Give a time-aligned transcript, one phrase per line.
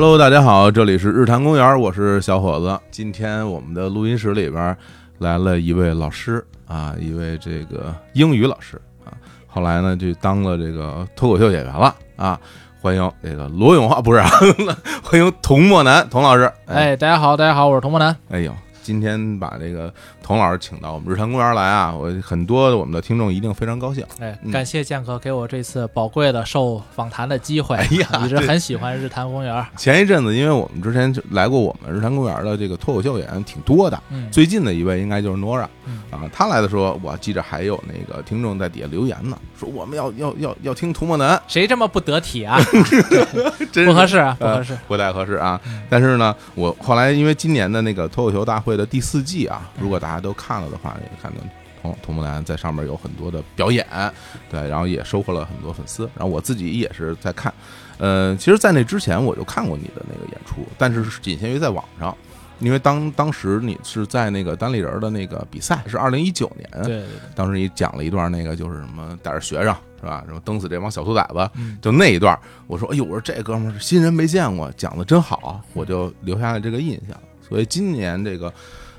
[0.00, 2.78] Hello，大家好，这里是日坛公园，我是小伙子。
[2.88, 4.76] 今天我们的录音室里边
[5.18, 9.10] 来了一位老师啊，一位这个英语老师啊，
[9.48, 12.38] 后来呢就当了这个脱口秀演员了啊。
[12.80, 14.30] 欢迎这个罗永浩，不是啊，
[15.02, 16.48] 欢迎童墨南童老师。
[16.66, 18.16] 哎，大家好，大家好，我是童墨南。
[18.30, 18.54] 哎呦。
[18.88, 19.92] 今天把这个
[20.22, 24.02] 童老师请到我们日坛公园来啊，我很多我们的听众一定非常高兴。
[24.18, 27.76] 哎，感谢建哥给我这次宝贵的受访谈的机会。
[27.76, 29.62] 哎呀，一直很喜欢日坛公园。
[29.76, 35.66] 前一阵子，因为我们之前来过我们日坛公园的这个脱口秀演员挺多的，最近的一位应该就是 Nora
[36.10, 36.24] 啊。
[36.32, 42.58] 他来的时候，我记着还有那个听众在底下留言呢，说我们要要要要听涂墨南，谁这么不得体啊？
[43.84, 45.60] 不合适啊，不合适，不太合适啊。
[45.90, 48.77] 但是呢，我后来因为今年的那个脱口秀大会。
[48.78, 51.38] 的第四季啊，如果大家都看了的话，也看到
[51.82, 53.86] 童童木兰在上面有很多的表演，
[54.50, 56.08] 对，然后也收获了很多粉丝。
[56.16, 57.52] 然后我自己也是在看，
[57.98, 62.16] 呃，其实，在那之前我就看过你的那个演出，但是仅限于在网上，
[62.58, 67.04] 因为当当时你是在那个单立人的那个比赛，是二零一九年，对，
[67.34, 71.50] 当时你讲了一段那个就是什么带着学生是吧，什么蹬死这帮小兔崽子，
[71.80, 77.16] 就那一段，我说，哎呦，我说这哥们儿新人没见过，讲的真好，我就留下了这个印象。
[77.48, 78.52] 所以今年这个，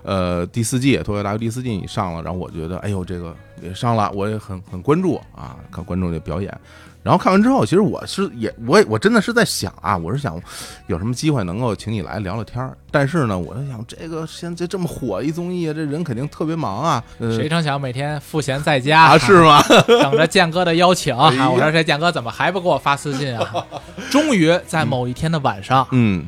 [0.04, 6.56] 呃，第四季脱口秀大会第四季你上了，然后我觉得，哎呦，这个也上了，我也很很关注啊，看观众这表演。
[7.02, 10.40] 然后看完之后，其实我是也我我真的是在想啊，我是想
[10.88, 12.78] 有什么机会能够请你来聊聊天儿。
[12.92, 17.02] 但是呢，我在想，这个现在这么火一综艺，这人肯定特别忙啊。
[17.18, 19.18] 谁成想每天赋闲在家啊？
[19.20, 19.64] 是吗？
[19.88, 21.50] 等着建哥的邀请啊！
[21.50, 23.66] 我说这建哥怎么还不给我发私信啊？
[24.12, 26.28] 终于在某一天的晚上，嗯。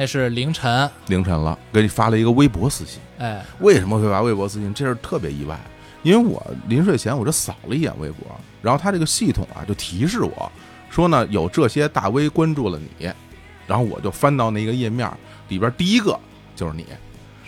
[0.00, 3.00] 那是凌晨，凌晨了，给你发了一个微博私信。
[3.18, 4.72] 哎，为什么会发微博私信？
[4.72, 5.58] 这事特别意外，
[6.04, 8.24] 因为我临睡前我就扫了一眼微博，
[8.62, 10.52] 然后他这个系统啊就提示我
[10.88, 13.10] 说呢，有这些大 V 关注了你，
[13.66, 15.10] 然后我就翻到那个页面
[15.48, 16.16] 里边，第一个
[16.54, 16.86] 就是你，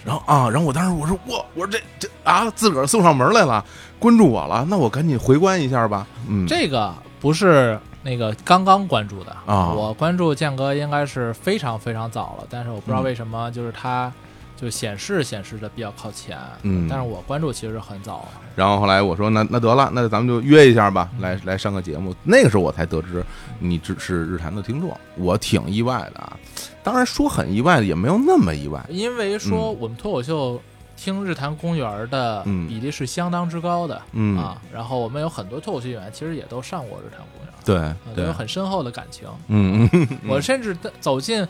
[0.04, 2.84] 然后啊，然后我当时我说我我说这这啊，自个儿？
[2.84, 3.64] 送上门来了，
[4.00, 6.04] 关注我了，那我赶紧回关一下吧。
[6.26, 7.78] 嗯，这个不是。
[8.02, 14.12] 那个刚刚关注的啊，我关注建哥应该是非常非常早了，但是我不知道为什么，就是他
[14.56, 18.26] 就显示显示的比较靠前，嗯，但是我关注其实很早。
[18.56, 22.14] 然后后来我说那那得了，那咱们就约一下吧，来来上个节目。
[22.24, 23.24] 那个时候我才得知
[23.58, 26.36] 你只是日坛的听众，我挺意外的啊。
[26.82, 30.60] 当然说很意外的，也没有那么意外，因为说我们脱口秀。
[31.02, 41.46] 听日坛公园的比例是相当之高的，嗯啊，然后我们有很多脱口秀演员其实也都上过日坛公园，对，都有很深厚的感情，嗯嗯， 我甚至走进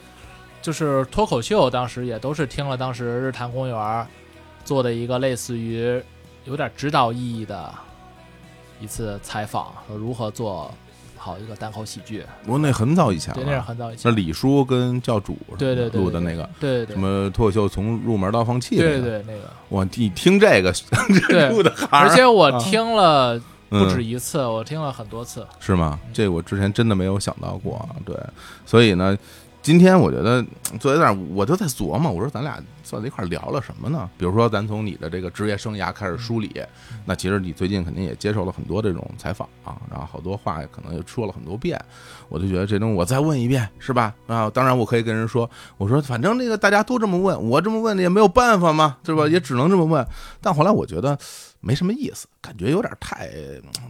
[0.60, 4.06] 就是脱口秀，当时也都是听了当时日坛公园
[4.64, 6.02] 做的一个类似于
[6.44, 7.72] 有点指导意义的
[8.80, 10.70] 一次采访，说如何做。
[11.22, 14.10] 好一个单口喜剧，不过那很早以前了，对，那是很早以前。
[14.10, 19.40] 那李叔跟教主对对录的那个，对对，什么脱口秀从入门到放弃，对对那个。
[19.68, 20.72] 我你听这个
[21.52, 23.38] 录的，而且我听了
[23.70, 25.98] 不止一次，我听了很多次，是吗？
[26.12, 28.14] 这我之前真的没有想到过，对，
[28.66, 29.16] 所以呢。
[29.62, 30.42] 今天我觉得
[30.78, 34.08] 坐在那儿，我就在琢磨，我说咱俩坐在一块儿聊了什么呢？
[34.16, 36.50] 比如说，咱从你的这个职业生涯开始梳理，
[37.04, 41.78] 那其实你最近肯定也接受了很多这种采访啊，然后好多话可能也说了很多遍，
[42.30, 44.14] 我就觉得这东西我再问一遍是吧？
[44.26, 49.28] 啊，当然我可以跟人说，我说反正这个大家都这么问，我这么问也没有办法嘛，对吧？
[49.28, 50.02] 也只能这么问。
[50.40, 51.18] 但后来我觉得
[51.60, 53.30] 没什么意思，感觉有点太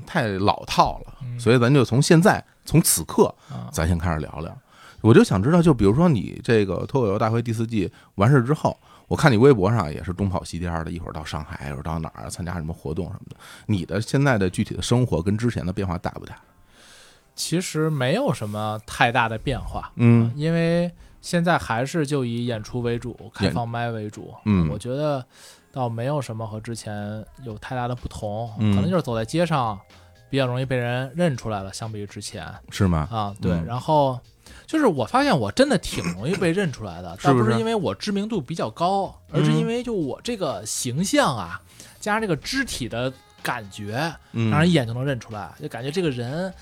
[0.06, 3.34] 太老套了，所以咱就从现在从此刻，
[3.72, 4.56] 咱先开始聊聊。
[5.00, 8.78] 我就想知道，就比如说你这个脱口秀大会第四季完事之后，
[9.09, 13.36] 我看你微博上也是东跑西颠的，一会儿到上海，一会儿到哪儿参加什么活动什么的。
[13.66, 16.36] 你的现在的具体的生活跟之前的变化大不大？
[17.34, 20.92] 其实没有什么太大的变化，嗯，因为
[21.22, 25.24] 现在还是就以演出为主，开放麦为主，嗯，我觉得
[25.72, 29.78] 倒没有什么和之前有太大的不同，可能就是走在街上
[30.28, 33.08] 比较容易被人认出来了，相比于之前，是吗？
[33.10, 34.18] 啊，对，然后。
[34.66, 41.60] 就是我发现我真的挺容易被认出来的，倒不是因为我知名度比较高，而是因为就我这个形象啊，
[42.00, 43.12] 加上这个肢体的
[43.42, 43.92] 感觉，
[44.32, 46.52] 让人一眼就能认出来，就感觉这个人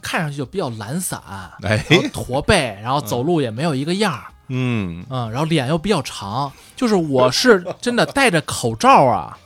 [0.00, 1.20] 看上去就比较懒散，
[1.62, 1.78] 哎，
[2.12, 9.38] 驼背，然后走路也没有一个样儿，嗯嗯，然后脸又比较长，就是我是真的戴着口罩啊。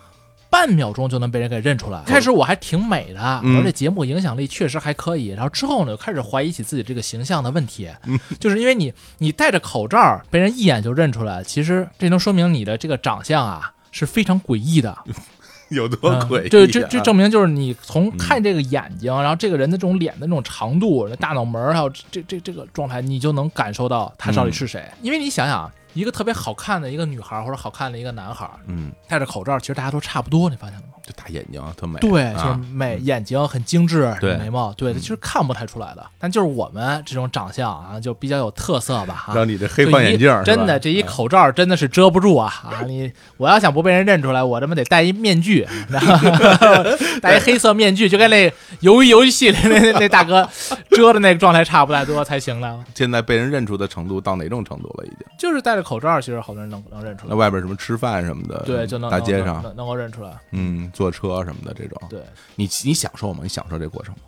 [0.49, 2.03] 半秒钟就能被人给认出来。
[2.05, 5.29] 开始我还挺美的，而且节目影响力确实还可以。
[5.29, 7.89] 然后之后呢，就开始怀疑起自己这个形象的问题，
[8.39, 11.43] 就是因为你你戴着口罩，被人一眼就认出来。
[11.43, 14.95] 其实这能说明你的这个长相啊是非常诡异的。
[15.77, 24.85] 有多诡异、啊嗯这这这证明就是你从看这个眼睛，然后这个人的这种脸的那种长度、大脑门儿，还有这这这这个状态，你就能感受到他到底是谁。
[25.03, 30.95] 因为你想想，一个特别好看的一个女孩儿或者好看的一个男孩儿，嗯，戴着口罩，其实大家都差不多，你发现了吗？
[31.13, 36.05] 这大眼睛特美，对，就是啊，美，眼睛很精致，对眉毛，对，其实看不太出来的。
[36.19, 39.35] 但就是我们这种长相啊，就比较有特色吧，啊。
[39.35, 42.83] 让你这黑框眼镜真的，这一口罩真的是遮不住啊啊！
[42.87, 45.67] 你我要想不被人认出来，我他妈得戴一面具，
[47.21, 50.49] 戴一黑色面具，就跟那鱿鱼游戏里那那 那大哥
[50.91, 52.85] 遮的那个状态差不太多才行呢。
[52.95, 55.05] 现在被人认出的程度到哪种程度了？
[55.05, 55.19] 已经。
[55.39, 60.31] 就是戴着口罩，其实好多人能能认出来，那外边什么吃饭什么的，对，就能大街上，能够认出来。
[60.53, 62.23] 嗯，坐车什么的这种，对，
[62.55, 63.41] 你你享受吗？
[63.43, 64.21] 你享受这过程吗？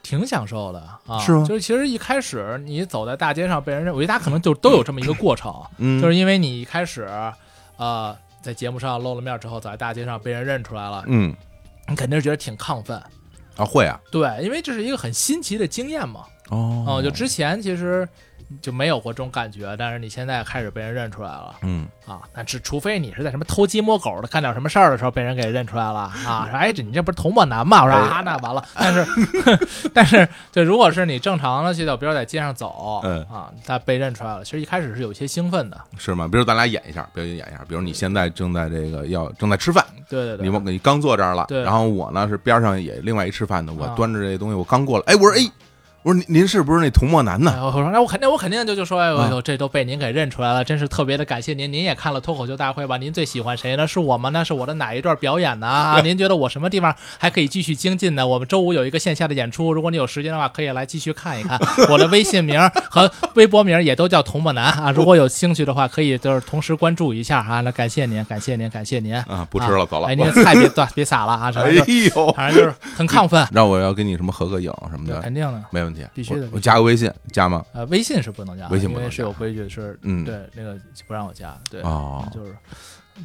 [0.00, 1.44] 挺享受的啊，是吗？
[1.44, 7.08] 就是其实一开始你走在大街上被人认，我觉得大家可能就都有这么一个过程，嗯，就是因为你一开始，
[7.76, 11.34] 呃，在节目上露了面之后，走在大街上被人认出来了，嗯。
[11.88, 12.96] 你肯定是觉得挺亢奋。
[13.56, 16.24] 啊会啊，对，因为这是一个很新奇的经验嘛。
[16.50, 16.84] 哦。
[16.86, 18.08] 哦、就之前其实
[18.62, 22.20] 就没有过这种感觉，但是你现在开始被人认出来了嗯啊。
[22.34, 27.84] 那只除非你是在什么偷鸡摸狗的干点什么事儿的时候被人给认出来了啊，说哎这你这不是童漠男吗？
[27.84, 28.64] 我说啊那完了。
[28.74, 29.06] 但是
[29.92, 35.78] 但是对，如果是你正常的去到，比如在街上走，嗯啊，他被认出来了，其实一开始是有些兴奋的。
[35.96, 36.26] 是吗？
[36.30, 45.50] 比如咱俩演一下，表演演一下，比如你现在正在这个要正在吃饭，对对对，你你刚坐这儿了，对然后我呢是边上也另外一吃饭的，我啊端着这东西我刚过来，哎，我说哎，
[46.08, 47.66] 我说您您是不是那童墨男哎呢？
[47.66, 51.70] 我说那我肯定我肯定就就说哎呦啊呦，这都被您给认出来了，真是特别的感谢您。
[51.70, 52.96] 您也看了脱口秀大会吧？
[52.96, 53.86] 您最喜欢谁呢？
[53.86, 54.30] 是我吗？
[54.30, 55.66] 那是我的哪一段表演呢？
[55.66, 58.26] 啊， 您觉得我什么地方还可以继续精进呢？
[58.26, 61.60] 我们周五有一个线下的演出，如果你有时间的话，可以来继续看一看。
[61.92, 62.58] 我的微信名
[62.90, 67.60] 和微博名也都叫童墨男啊，如果有兴趣的话，可以就是同时关注一下啊。
[67.60, 69.14] 那感谢您，感谢您，感谢您。
[69.14, 70.08] 啊，不吃了，走了。
[70.08, 71.70] 哎，您的菜别别撒了啊，反哎
[72.14, 75.62] 呦，反正就是很亢奋， 让我要跟你什么合个影什么的，肯定的。
[75.70, 77.64] 没问题，必须的我我加个微信，加吗？
[77.72, 82.54] 呃，微信是不能加，微信不能是有规矩，是嗯对那个不让我加，对，哦就是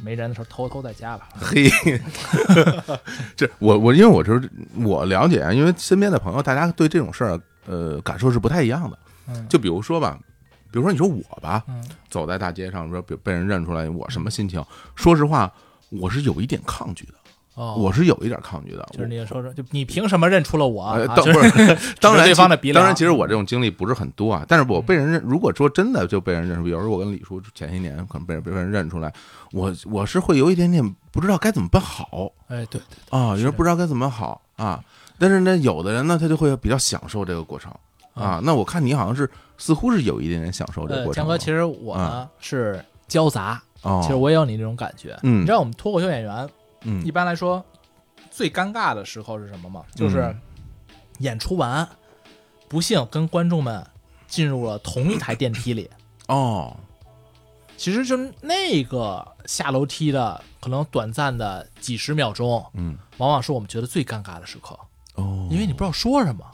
[0.02, 1.28] 没人的时候偷偷再加吧。
[1.38, 1.70] 嘿，
[3.36, 8.98] 这我我因为我就是我了解啊，因为身边的朋友，大家对这种事儿呃感受是不太一样的。
[9.28, 10.18] 嗯，就比如说吧，
[10.70, 14.62] 比如说你说我吧，嗯走在大街上说被被人认出来，我什么心情？
[14.94, 15.52] 说实话，
[15.90, 17.14] 我是有一点抗拒的，
[17.54, 18.86] 哦，我是有一点抗拒的。
[18.92, 20.98] 就是你说说，就你凭什么认出了我？
[21.08, 24.44] 当不是， 当然对方的鼻梁当然，其实我这种经历不是很多啊。
[24.48, 29.12] 但是我被人认，如果说真的就被人认出，比如说我跟李叔前些年可能被人被人认出来，
[29.52, 32.80] 我我是会有一点点不知道该怎么办好哎，对，
[33.10, 34.82] 啊，有是人不知道该怎么好啊。
[35.16, 37.72] 但是呢，有的人呢，他就会比较享受这个过程
[38.14, 38.40] 啊。
[38.42, 41.28] 那我看你好像是似乎是有一点点享受这个呃，过程的。
[41.28, 45.16] 江哥，其实我呢是交杂，哦，其实我也有你这种感觉。
[45.22, 46.48] 嗯你知道我们脱口秀演员
[46.84, 47.64] 嗯一般来说
[48.30, 49.84] 最尴尬的时候是什么吗？
[49.94, 50.40] 就是嗯
[51.18, 51.88] 演出完，
[52.68, 53.86] 不幸跟观众们
[54.26, 55.90] 进入了同一台电梯里。
[56.28, 56.76] 哦，
[57.76, 64.78] 其实就那个下楼梯的可能短暂的几十秒钟，嗯往往是我们觉得最尴尬的时刻，
[65.14, 66.44] 哦，因为你不知道说什么。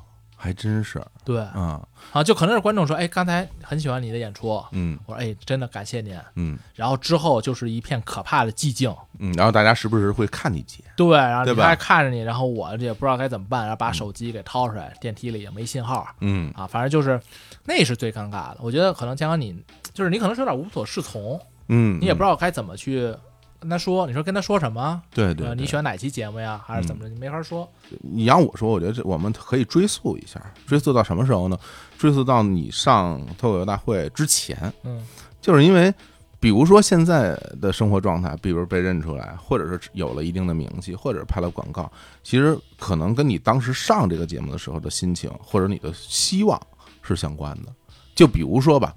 [0.42, 6.18] 还真是对啊，啊，就可能是观众说，哎，刚才很喜欢你的演出，嗯我说，哎，真的感谢您。
[6.36, 17.20] 嗯然后之后就是一片可怕的寂静，嗯，然后大家时不时会看你几眼，对，然后对吧你还看着你，然后我也不知道该怎么办，然后把手机给掏出来，电梯里也没信号嗯啊，反正就是
[17.64, 18.56] 那是最尴尬的。
[18.60, 23.14] 我觉得可能江哥你就是你可能是有点无所适从，嗯，你也不知道，道该怎么去
[23.60, 25.00] 跟他说，你说跟他说什么？
[25.12, 26.60] 对对，呃，你选哪期节目呀？
[26.66, 27.08] 还是怎么着？
[27.10, 27.70] 你没法说。
[28.00, 31.58] 你让我说，我觉得这我们可以追溯一下，追溯到什么时候呢？
[31.98, 35.04] 追溯到你上脱口秀大会之前，嗯
[35.40, 35.92] 就是因为，
[36.38, 41.90] 比如说现在的生活状态，比如被认出来，或者是有了一定的名气，或者拍了广告，
[42.22, 46.58] 其实可能跟你当时上这个节目的时候的心情，或者你的希望
[47.02, 47.72] 是相关的。
[48.14, 48.94] 就比如说吧，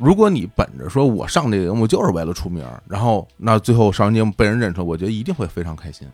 [0.00, 6.08] 如果你本着说我上这个节目就是为了出名，然后那最后上完节目被人认出来，我觉得一定会非常开心。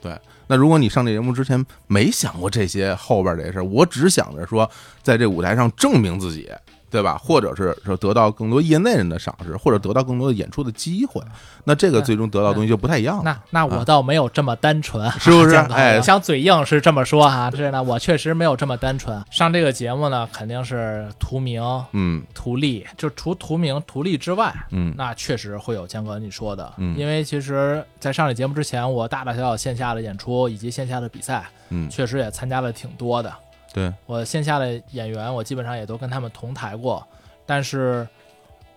[0.00, 4.68] 对，那如果你上这节目之前没想过这些后边这些事儿，我只想着说
[5.02, 6.50] 在这舞台上证明自己，
[6.90, 7.16] 对吧？
[7.16, 11.22] 或者是说得到更多业内人的赏识，或者得到更多的演出的机会，
[11.64, 13.22] 那这个最终得到的东西就不太一样了。
[13.24, 15.54] 那那我倒没有这么单纯，啊 是不是？
[15.54, 15.96] 哎。
[15.96, 19.22] 我想嘴硬是这么说哈，是呢我确实没有这么单纯。
[19.30, 22.22] 上这个节目呢，肯定是图名、嗯。
[22.34, 24.94] 图利，就除图名、图利之外，嗯。
[24.96, 26.98] 那确实会有江哥你说的，嗯。
[26.98, 33.32] 因为其实，在上这节目之前，我大大小小线下的演出以及线下的比赛，嗯，确实也参加了挺多的。
[33.72, 37.06] 对，我线下的演员，我基本上也都跟他们同台过，
[37.46, 38.06] 但是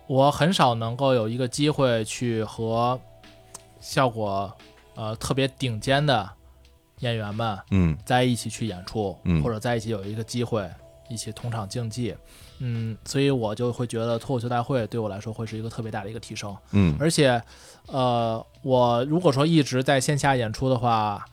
[0.07, 2.99] 我很少能够有一个机会去和
[3.79, 4.55] 效果
[4.95, 6.29] 呃特别顶尖的
[6.99, 7.97] 演员们嗯。
[8.05, 9.41] 在一起去演出，嗯。
[9.41, 10.69] 或者在一起有一个机会
[11.09, 12.15] 一起同场竞技，
[12.59, 16.55] 嗯，所以我就会觉得脱口秀大会对我来说会是一个特别大的一个提升。
[16.71, 16.95] 嗯。
[16.99, 17.41] 而且，
[17.87, 21.25] 呃，我如果说一直在线下演出的话，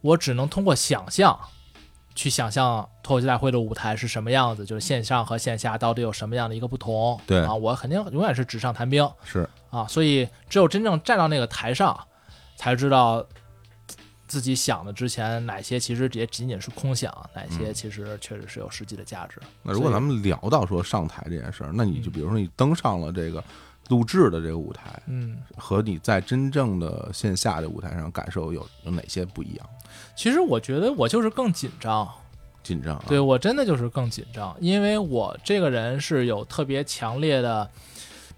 [0.00, 1.38] 我只能通过想象
[2.16, 7.20] 去想象脱口秀大会的舞台是什么样子，就是线上和线下到底有什么样的一个不同。
[7.28, 11.96] 对啊，我肯定永远是纸上谈兵是啊，所以只有真正站到那个台上，
[12.56, 13.24] 才知道。
[14.28, 19.40] 自己想的之前哪些其实也仅仅是空想，哪些嗯其实确实是有实际的价值。
[19.62, 23.42] 那如果咱们聊到说上台这件事儿，那你就比如说你登上了这个
[23.88, 29.66] 录制的这个舞台，嗯，和你在真正的线下的舞台上感受有有哪些不一样？
[30.16, 32.08] 其实我觉得我就是更紧张，
[32.62, 37.68] 紧张啊，对我真的就是更紧张，因为我这个人是有特别强烈的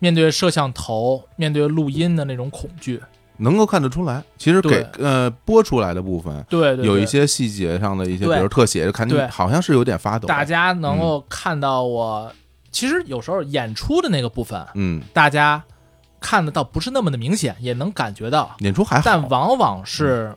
[0.00, 3.00] 面对摄像头、面对录音的那种恐惧。
[3.40, 4.20] 能够看得出来。
[4.36, 9.22] 其实给呃播出来的部分对有一些细节上的一些，比如特写，看对。
[9.22, 10.26] 你好像是有点发抖。
[10.26, 12.32] 大家能够看到我。
[12.72, 15.62] 其实有时候演出的那个部分，嗯，大家
[16.20, 20.34] 看得到不是那么的明显，也能感觉到，演出还好，但往往是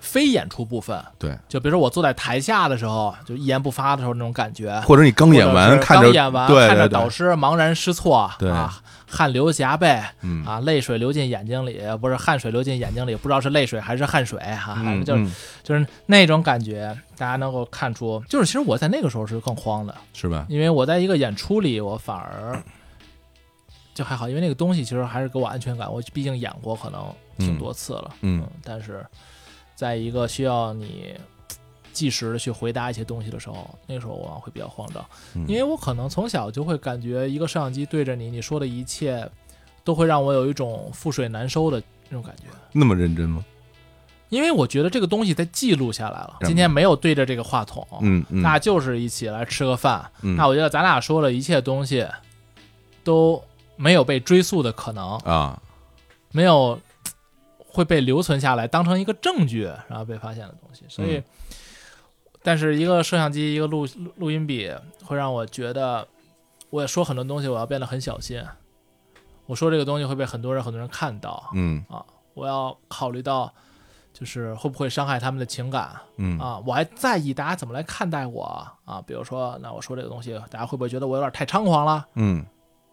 [0.00, 1.00] 非演出部分。
[1.18, 8.50] 对，就比如说我坐在台下的时候，就一言不发的时候那种感觉，或者你刚演完，看着刚演完，对看着导师茫然失措，对。
[8.50, 10.44] 啊，汗流浃背，嗯。
[10.44, 15.26] 啊，泪水流进眼睛里，不是汗水流进眼睛里，不知道是泪水还是汗水哈、就是、
[15.62, 20.46] 就是那种感觉，大家能够看出，就是其实我在那个时候是更慌的，是吧？
[20.48, 22.60] 因为我在一个演出里，我反而
[23.92, 29.04] 就还好，因为那个东西其实还是给我安全感，我毕竟演过可能挺多次了，嗯但是
[29.80, 31.14] 在一个需要你。
[31.92, 39.28] 即时的去回答一些东西的时候，那个时候我往往会比较慌张，嗯因为我可能从小就会感觉一个摄像机对着你，你说的一切
[39.82, 42.44] 都会让我有一种覆水难收的那种感觉。
[42.70, 43.44] 那么认真吗？
[44.28, 50.08] 因为我觉得这个东西在记录下来了，嗯今天没有对着这个话筒，嗯嗯，那就是一起来吃个饭。
[50.22, 52.06] 嗯那我觉得咱俩说的一切东西
[53.02, 53.42] 都
[53.76, 55.60] 没有被追溯的可能，啊，
[56.30, 56.80] 没有
[57.72, 60.84] 会被留存下来，当成一个证据，然后被发现的东西。
[60.88, 61.24] 所以，嗯
[62.42, 64.72] 但是一个摄像机，一个录录录音笔，
[65.04, 66.08] 会让我觉得，
[66.70, 68.42] 我也说很多东西，我要变得很小心。
[69.44, 71.84] 我说这个东西会被很多人很多人看到，嗯
[72.32, 73.52] 我要考虑到，
[74.14, 76.62] 就是会不会伤害他们的情感嗯啊？
[76.64, 78.44] 我还在意大家怎么来看待我
[78.86, 79.02] 啊？
[79.06, 82.06] 比如说，那我说这个东西，大家会不会觉得我有点太猖狂了？
[82.14, 82.46] 嗯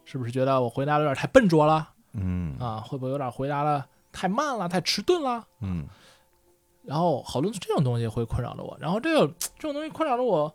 [0.04, 2.80] 是不是觉得我回答的有点太笨拙了嗯啊？
[2.86, 3.82] 会不会有点回答的
[4.18, 5.46] 太慢了、太迟钝了？
[5.60, 5.86] 嗯。
[6.82, 9.26] 然后好多这种东西会困扰着我，然后这个
[9.58, 10.52] 这种东西困扰着我，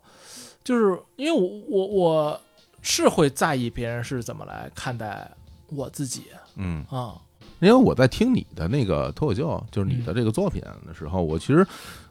[0.64, 2.40] 就是因为我我我
[2.82, 5.30] 是会在意别人是怎么来看待
[5.68, 6.24] 我自己。
[6.56, 7.14] 嗯，啊，
[7.60, 11.64] 因为我在听你的那个脱口秀，就是你的这个作品的时候，我其实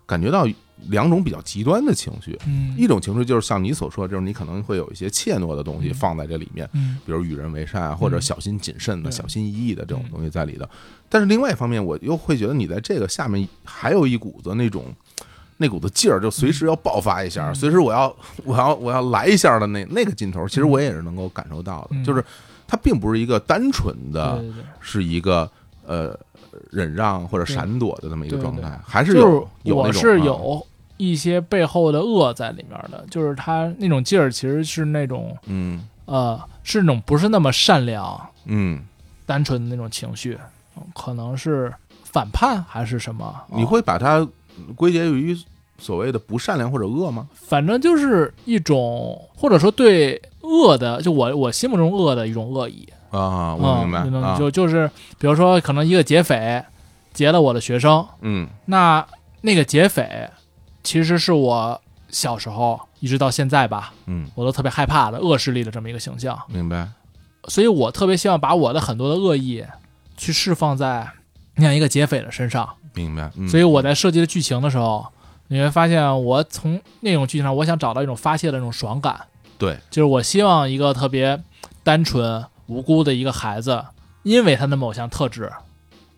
[0.05, 0.48] 感觉到
[0.89, 2.38] 两种比较极端的情绪。
[2.46, 2.75] 嗯。
[2.77, 5.94] 一种情绪就是像你所说，就是你可能会有一些怯懦的东西嗯。
[5.94, 6.98] 放在这里面，嗯。
[7.06, 8.22] 比如与人为善啊，或者嗯。
[8.22, 9.15] 小心谨慎的、对。
[9.15, 10.65] 小心翼翼的这种东西在里头。
[11.10, 14.86] 但是另外一方面，我又会觉得你在这个下面还有一股子那种
[15.58, 17.56] 那股子劲儿，就随时要爆发一下，嗯。
[17.56, 22.03] 随时我要我要我要来一下的那那个劲头，其实我也是能够感受到的，嗯。
[22.03, 22.24] 就是
[22.68, 24.44] 它并不是一个单纯的。
[24.86, 25.50] 是一个
[25.86, 26.20] 呃
[26.74, 38.82] 忍让或者闪躲的这么一个状态，还是有有我那种啊是有一些背后的恶在里面的，就是他那种劲儿其实是那种嗯呃是那种不是那么善良、嗯，
[39.25, 40.38] 单纯的那种情绪，
[40.77, 43.34] 嗯可能是反叛还是什么？
[43.48, 44.27] 你哦会把它
[44.75, 45.38] 归结于
[45.80, 47.27] 所谓的不善良或者恶吗？
[47.34, 52.88] 反正就是一种或者说对恶的，就我我心目中恶的一种恶意。
[53.13, 54.89] 啊，我明白嗯、就就就是
[55.20, 56.63] 比如说可能一个劫匪
[57.13, 58.48] 劫了我的学生，嗯。
[58.65, 59.05] 那
[59.41, 60.29] 那个劫匪
[60.84, 61.79] 其实是我
[62.10, 66.88] 小时候一直到现在吧，嗯，我都特别害怕的恶势力的这么一个形象，明白，
[67.48, 69.63] 所以我特别希望把我的很多的恶意
[70.17, 71.08] 去释放在
[71.55, 72.67] 那样一个劫匪的身上。
[72.93, 73.48] 明白，嗯。
[73.48, 75.05] 所以我在设计的剧情的时候，
[75.50, 79.20] 你会发现我从那种剧情上，我想找到一种发泄的那种爽感，
[79.58, 81.39] 对，就是我希望一个特别
[81.84, 83.84] 单纯无辜的一个孩子，
[84.24, 85.51] 因为他的某项特质，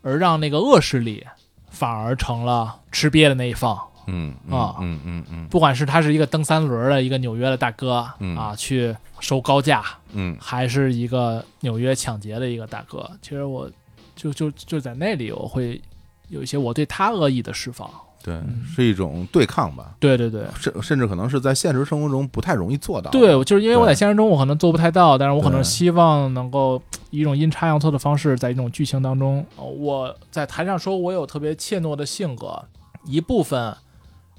[0.01, 1.25] 而让那个恶势力
[1.69, 3.79] 反而成了吃瘪的那一方。
[4.07, 9.83] 嗯啊嗯嗯嗯不管是他是一个蹬三轮的一个纽约的大哥、嗯啊，去收高价，
[10.13, 13.67] 嗯还是一个纽约抢劫的一个大哥，其实我
[14.15, 15.81] 就就就在那里，我会
[16.27, 17.89] 有一些我对他恶意的释放。
[18.25, 20.47] 对，是一种对抗吧，对对对。
[20.59, 23.11] 甚甚至可能是在现实生活中不太容易做到。
[23.11, 32.59] 对，就是因为我在现实中我可能做不太到，但是我可能希望能够以一种阴差阳错的方式，在一种剧情当中，呃我在台上说我有特别怯懦的性格，
[33.05, 33.77] 一部分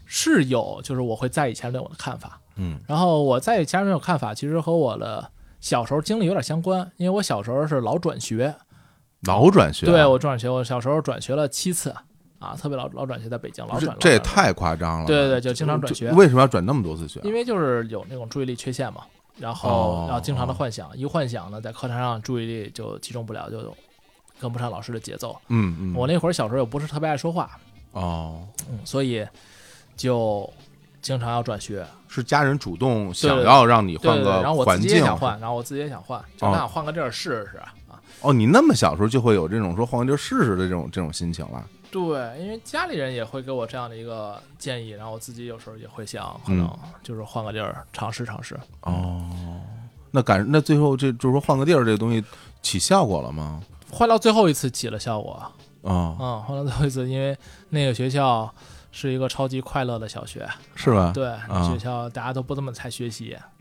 [0.04, 2.80] 是有，就是我会在意前人对我的看法，嗯。
[2.88, 8.52] 然后我在意前人对我看法，其实和我的小时候经历有点相关，因为我小时候是老转学，
[9.28, 11.94] 老转学啊，对我转学，我小时候转学了七次
[12.38, 15.06] 啊，特别老老转学，在北京老这转，这也太夸张了。
[15.06, 17.22] 对对对，就经常转学，为什么要转那么多次学啊？
[17.24, 19.02] 因为就是有那种注意力缺陷嘛，
[19.38, 23.74] 然哦后然后经常的幻想，一幻想呢，在课堂上注意力就集中不了，就
[24.38, 25.36] 跟不上老师的节奏。
[25.48, 27.58] 嗯嗯，我那会儿小时候又不是特别爱说话，
[27.92, 29.26] 哦，嗯，所以
[29.96, 30.52] 就
[31.00, 31.86] 经常要转学。
[32.08, 35.18] 是家人主动想要让你换个然后我环境自己也想。
[35.18, 37.74] 换，然后我自己也想换，就哦那换个地儿试试啊。
[38.22, 41.62] 哦，你那么小时候就会有这种说换个地儿试试的这种这种心情了。
[41.90, 48.58] 对，因为家里人也会给我这样的一个建议，然后我自己有时候也会想，可嗯能就是换个地儿尝试尝试。
[48.82, 49.28] 哦，
[50.10, 52.22] 那感那最后这就是说换个地儿这个东西
[52.62, 53.62] 起效果了吗？
[53.90, 55.32] 换到最后一次起了效果，
[55.82, 57.36] 啊，嗯，换到最后一次，因为
[57.70, 58.52] 那个学校
[58.98, 61.12] 是一个超级快乐的小学，是吧？
[61.12, 61.68] 对，啊。
[61.70, 63.36] 学校大家都不怎么太学习，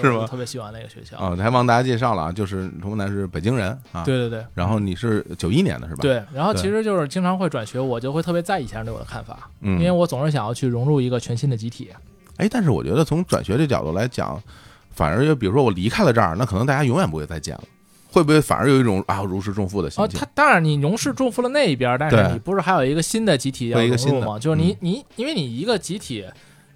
[0.00, 0.26] 是吗？
[0.26, 1.18] 特别喜欢那个学校。
[1.18, 4.42] 啊，还帮大家介绍了啊，就是童梦楠是北京人啊，，对对对。
[4.54, 11.90] 然后你是九一年的是吧？，对，然后其实就是经常会转学，我就会特别在意前人对我的看法，嗯，因为我总是想要去融入一个全新的集体。
[12.38, 14.42] 哎，但是我觉得从转学这角度来讲，
[14.90, 17.64] 反而就比如说我离开了这儿，那可能大家永远不会再见了，
[18.12, 20.20] 会不会反而有一种啊如释重负的心哦，情？
[20.20, 24.38] 他当然你如释重负了那一边，但是你不是还有一个新的集体要融入吗？
[24.38, 26.24] 就是你嗯你因为你一个集体，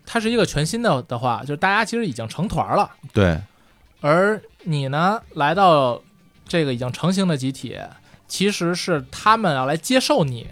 [0.07, 3.39] 它是一个全新的的话，就是大家其实已经成团了，对，
[4.01, 6.01] 而你呢来到
[6.49, 7.77] 这个已经成型的集体，
[8.27, 10.47] 其实是他们要来接受你，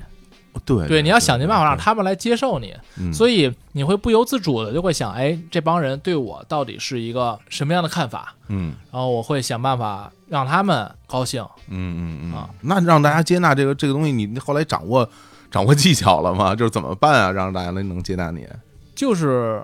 [0.64, 8.34] 对对，你要想尽办法让他们来接受你，嗯所以你会不由自主的就会想，哎，这帮人对我到底是一个什么样的看法？
[8.48, 11.42] 嗯然后我会想办法让他们高兴。
[11.68, 15.08] 嗯嗯嗯啊，那让大家接纳这个这个东西，你后来掌握
[15.50, 16.54] 掌握技巧了吗？
[16.56, 18.46] 就是怎么办啊，让大家能能接纳你？
[18.94, 19.62] 就是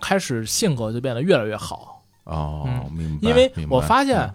[0.00, 3.28] 开始性格就变得越来越好，哦，嗯明白。
[3.28, 4.30] 因为我发现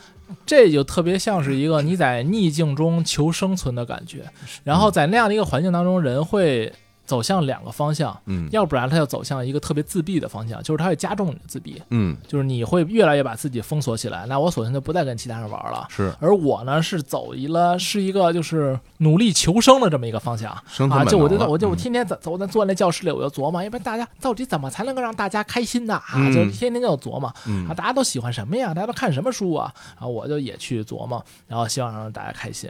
[0.45, 4.23] 这就特别像是一个 你在逆境中求生存的感觉，
[4.63, 6.71] 然后在那样的一个环境当中，人会
[7.09, 15.87] 走向两个方向，嗯要不然他就走向一个特别自闭的方向，就是他会加重你的自闭，嗯就是你会越来越把自己封锁起来，那我索性就不再跟其他人玩了。
[15.89, 21.03] 是而我呢，是走一了，是一个就是努力求生的这么一个方向啊！
[21.05, 25.95] 就我就我就天天在走在坐在那教室里，我就琢磨，要不然大家到底怎么才能够让大家开心呢？
[25.95, 28.73] 啊，嗯就天天就琢磨啊，嗯大家都喜欢什么呀？
[28.73, 29.73] 大家都看什么书啊？
[29.95, 32.69] 然后我就也去琢磨，然后希望让大家开心。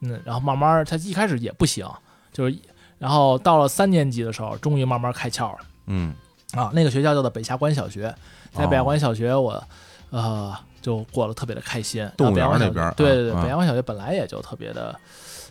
[0.00, 1.86] 嗯，然后慢慢他一开始也不行，
[2.32, 2.56] 就是
[2.98, 5.58] 然后到了三年级的时候，终于慢慢开窍了。
[5.86, 6.14] 嗯
[6.52, 8.14] 啊，那个学校叫做北下关小学，
[8.52, 9.62] 在北峡哦关小学我，
[10.10, 12.08] 呃，就过得特别的开心。
[12.16, 14.98] 动物园那边对对对，啊北峡关小学本来也就特别的，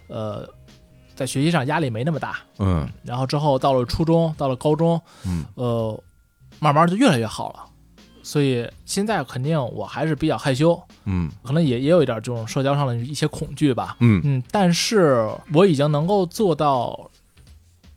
[0.07, 0.47] 呃，
[1.13, 2.39] 在学习上压力没那么大。
[2.59, 6.03] 嗯然后之后到了初中，到了高中，嗯呃，
[6.59, 7.59] 慢慢就越来越好了。
[8.23, 13.95] 所以现在肯定我还是比较害羞，嗯可能也也有一点这种社交上的一些恐惧吧。
[13.99, 17.11] 嗯嗯，但是我已经能够做到，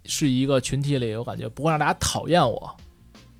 [0.08, 2.76] 是一个群体里，我感觉不会让大家讨厌我，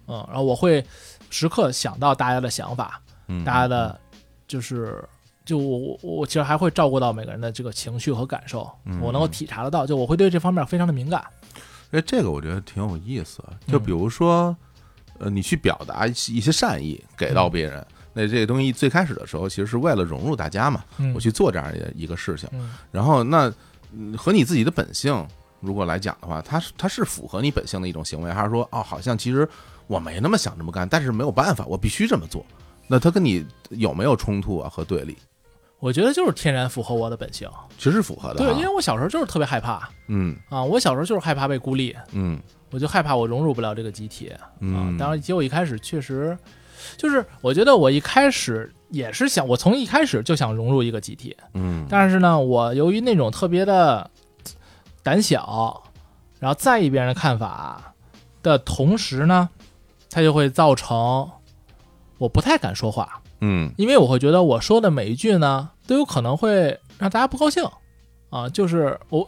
[0.07, 0.85] 嗯，然后我会
[1.31, 3.98] 时刻想到大家的想法，嗯，大家的，
[4.46, 5.02] 就是，
[5.44, 11.24] 就我我我其实还会照顾到每个人的这个情绪和感受，嗯我能够体察得到，就我会对这方面非常的敏感，
[11.90, 13.42] 哎，这个我觉得挺有意思。
[13.66, 13.83] 就嗯。
[13.83, 14.54] 比如说，
[15.18, 22.46] 呃，你去表达一些善意给到别人，那这个东西最开始的时候，其实是为了融入大家嘛，嗯，我去做这样的一个事情。
[22.52, 22.74] 嗯。
[22.92, 23.50] 然后那
[23.92, 25.26] 嗯和你自己的本性
[25.61, 29.49] 如果来讲的话，它是它是符合你本性的一种行为，还是说哦，好像其实
[29.87, 32.44] 我没那么想这么干，但是没有办法，我必须这么做？
[32.87, 35.16] 那它跟你有没有冲突啊和对立？
[35.79, 39.88] 我觉得就是天然符合我的本性，其实是符合的对，因为我小时候就是特别害怕。
[40.09, 40.37] 嗯。
[40.49, 42.40] 啊，我小时候就是害怕被孤立，嗯。
[42.71, 44.29] 我就害怕我融入不了这个集体。
[44.29, 44.51] 啊。
[44.59, 46.37] 嗯，当然，结果一开始确实，
[46.97, 51.87] 就是我觉得我一开始也是想，我从一开始就想融入一个集体，嗯。
[51.88, 54.11] 但是呢，我由于那种特别的
[55.09, 55.83] 胆小，
[56.38, 57.94] 然后在意别人的看法
[58.42, 59.49] 的同时呢，
[60.11, 61.31] 它就会造成
[62.18, 63.73] 我不太敢说话，嗯。
[63.79, 67.64] 因为我会觉得我说的每一句呢，都有可能会让大家不高兴。
[68.29, 69.27] 啊，就是我。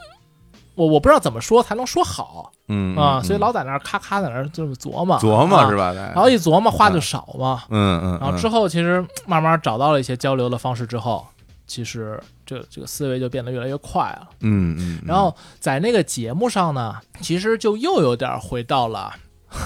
[0.76, 2.52] 我我不知道怎么说才能说好。
[2.68, 5.18] 嗯啊，嗯所以老在那儿咔咔在那儿就是琢磨。
[5.18, 5.92] 琢磨啊是吧？
[5.92, 11.26] 然后一琢磨话就少嘛，嗯嗯，然后之后其实慢慢找到了一些交流的方式之后，
[11.70, 14.28] 其实这这个思维就变得越来越快了。
[14.40, 19.12] 嗯嗯，然后在那个节目上呢，其实就又有点回到了，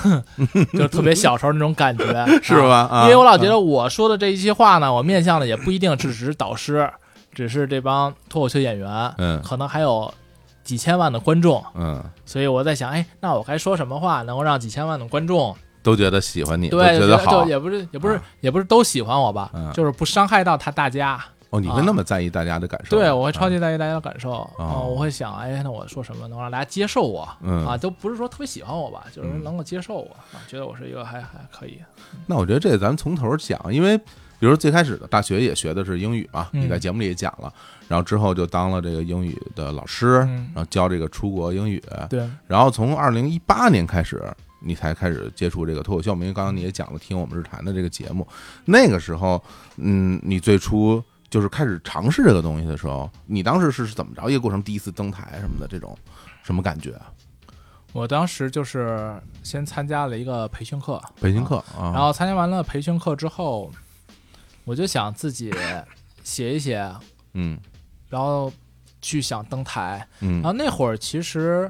[0.75, 2.05] 就特别小时候那种感觉，
[2.45, 2.87] 是吧？
[2.93, 2.99] 啊？
[2.99, 6.87] 啊因为我老觉得我说的这一些话呢，我面向的也不一定只是导师，
[7.33, 10.13] 只是这帮脱口秀演员，嗯可能还有
[10.63, 17.49] 几千万的观众，嗯，所以我在想，哎，那我该说什么话能够让几千万的观众都觉得喜欢你，对觉得好就。
[17.49, 21.19] 也不是也不是、啊也不是都喜欢我吧，嗯就是不伤害到他大家。
[21.55, 22.99] 哦，你会那么在意大家的感受？
[22.99, 24.51] 对，我会超啊级在意大家的感受，哦。
[24.59, 27.29] 嗯我会想，哎，那我说什么能让大家接受我？
[27.43, 27.65] 嗯。
[27.65, 29.43] 啊，都不是说特别喜欢我吧，就是嗯。
[29.45, 31.79] 能够接受我，啊，觉得我是一个还还可以。
[32.27, 37.53] 那我觉得这咱从头讲，因为比如最开始的大学也学的是英语嘛，嗯你在节目里也讲了，
[37.87, 44.23] 然后之后就当了这个英语的老师，嗯然后教这个出国英语，对，然后从二零一八年开始，
[44.61, 48.27] 你才开始接触这个脱口秀，因为刚刚你也讲了听我们日谈的这个节目，
[48.65, 49.43] 那个时候，
[49.77, 51.03] 嗯，你最初
[51.35, 54.63] 就是开始尝试这个东西的时候，你当时是是怎么着一个过程？
[54.63, 55.99] 第一次登台什么的这种
[56.45, 57.11] 什么感觉啊？
[57.93, 63.69] 我当时就是先参加了一个培训课，培训课啊，然后参加完了培训课之后，
[64.63, 65.53] 我就想自己
[66.23, 66.89] 写一写，
[67.33, 67.59] 嗯
[68.09, 68.53] 然后
[69.03, 70.07] 去想登台。
[70.21, 71.69] 嗯然后那会儿其实，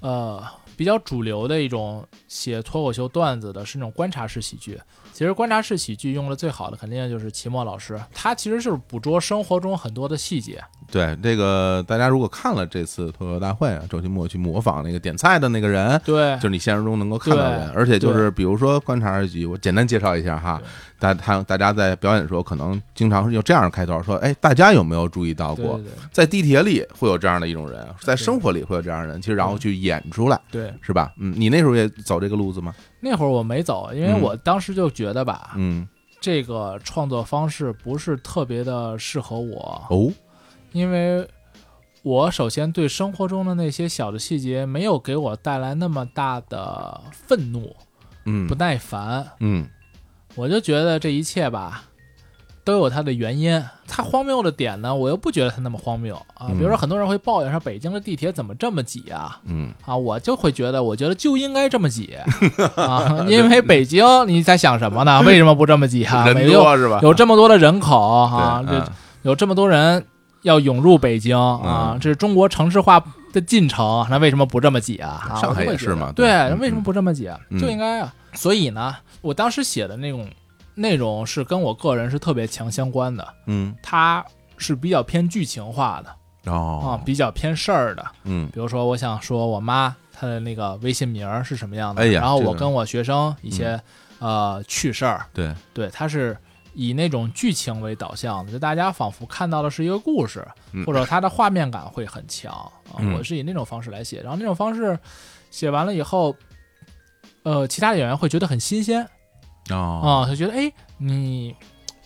[0.00, 0.44] 呃，
[0.76, 4.78] 比较主流的一种写脱口秀段子的是那种观察式喜剧。
[5.16, 10.62] 其实观察式喜剧用的最好的肯定就是齐墨老师，他其实就是捕捉生活中很多的细节。
[10.90, 16.34] 对这个，大家如果看了这次脱口秀大会啊，周奇墨去模仿那个点菜的那个人，对。
[16.36, 20.60] 就是你现实中能够看到的人，而且就是比如说观察二集，我简单介绍一下哈，
[20.98, 25.80] 大他大家在表演的时候可能经常用这样的开头说，哎，大家有没有注意到过？
[26.12, 31.12] 在地铁里会有这样的一种人，在生活里会有这样的人，其实然后去演出来，对，是吧？
[31.18, 32.74] 嗯，你那时候也走这个路子吗？
[33.00, 35.86] 那会儿我没走，因为嗯我当时就觉得吧，嗯，
[36.20, 40.10] 这个创作方式不是特别的适合我，哦，
[40.76, 41.26] 因为
[42.02, 47.74] 我首先对生活中的那些小的细节没有给我带来那么大的愤怒、
[48.26, 49.66] 嗯不耐烦，嗯
[50.34, 51.84] 我就觉得这一切吧。
[52.62, 56.48] 都有它的原因，它荒谬的点呢，我又不觉得它那么荒谬啊。
[56.50, 59.40] 嗯比如说，很多人会抱怨说北京的地铁怎么这么挤啊？
[59.46, 62.18] 嗯啊，我就会觉得，我觉得就应该这么挤
[62.76, 65.22] 啊，因为北京，你在想什么呢？
[65.24, 66.26] 为什么不这么挤啊？
[66.28, 66.98] 人多是吧？
[67.04, 70.04] 有这么多的人口啊，这有这么多人
[70.46, 75.28] 要涌入北京啊，嗯这是中国城市化的进程，那为什么不这么挤啊？
[75.30, 77.28] 啊上海也是嘛对，为什么不这么挤
[77.60, 78.14] 就应该啊。
[78.32, 80.28] 所以呢，我当时写的那种
[80.74, 83.74] 内容是跟我个人是特别强相关的，嗯。
[83.82, 84.24] 它
[84.56, 86.10] 是比较偏剧情化的
[86.50, 88.06] 啊哦，比较偏事儿的。
[88.22, 88.48] 嗯。
[88.52, 93.80] 比如说，我想说我妈她的那个微信名儿是什么样的，哎呀然后我跟我学生一些、
[94.20, 96.36] 呃趣事儿，对，对，它是
[96.78, 102.70] 以那种剧情为导向的，就大家仿佛看到的是一个故事，嗯或者它的画面感会很强
[103.16, 104.96] 我是以那种方式来写，然后那种方式
[105.50, 106.36] 写完了以后，
[107.44, 109.02] 呃，其他的演员会觉得很新鲜
[109.70, 111.56] 哦，啊，他觉得哎，你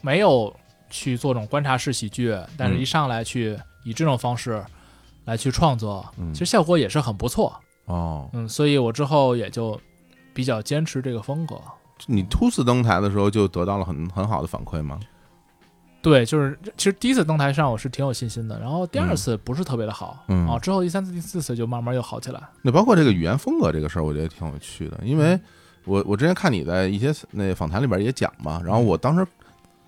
[0.02, 0.54] 没有
[0.88, 4.64] 去做这种观察式喜剧，但是嗯一上来去以这种方式
[5.24, 7.52] 来去创作，嗯其实效果也是很不错。
[7.86, 9.80] 哦，嗯，所以我之后也就
[10.32, 11.60] 比较坚持这个风格。
[12.06, 14.98] 你初次登台的时候就得到了很很好的反馈吗？
[16.02, 22.40] 对，就是其实第一次登台上我是挺有信心的，然后第二嗯次不是特别的好，嗯啊，之后第三次、第四次就慢慢又好起来。
[22.62, 25.40] 那包括这个语言风格这个事儿，我觉得挺有趣的，因嗯为
[25.84, 29.26] 我我之前看你在一些那访谈里边也讲嘛，然后我当时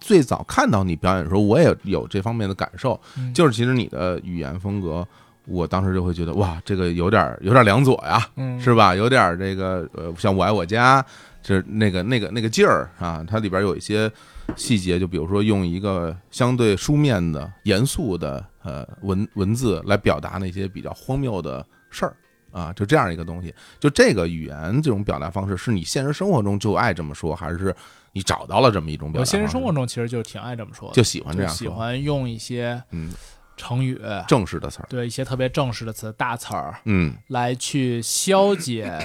[0.00, 5.06] 最早看到你表演的时候，我也有这方面的感受，嗯就是其实你的语言风格，
[5.46, 8.94] 我当时就会觉得哇，这个有点有点梁左呀，嗯，是吧？
[8.94, 11.02] 有点这个呃，像我爱我家，
[11.42, 14.10] 就是那个那个那个劲儿啊，它里边有一些
[14.56, 22.16] 细节，就比如说用一个相对书面的、严肃的呃文文字来表达那些比较荒谬的事儿
[22.50, 23.54] 啊，就这样一个东西。
[23.80, 27.74] 就这个语言这种表达方式，是你现实生活中就爱这么说，还是
[28.12, 29.36] 你找到了这么一种表达方式？
[29.36, 33.10] 我现实生活中其实就挺爱这么说的，就喜欢这样喜，欢用一些嗯，
[33.56, 37.14] 成语，正式的词儿，对一些特别正式的词、大词儿嗯。
[37.28, 38.98] 来去消解，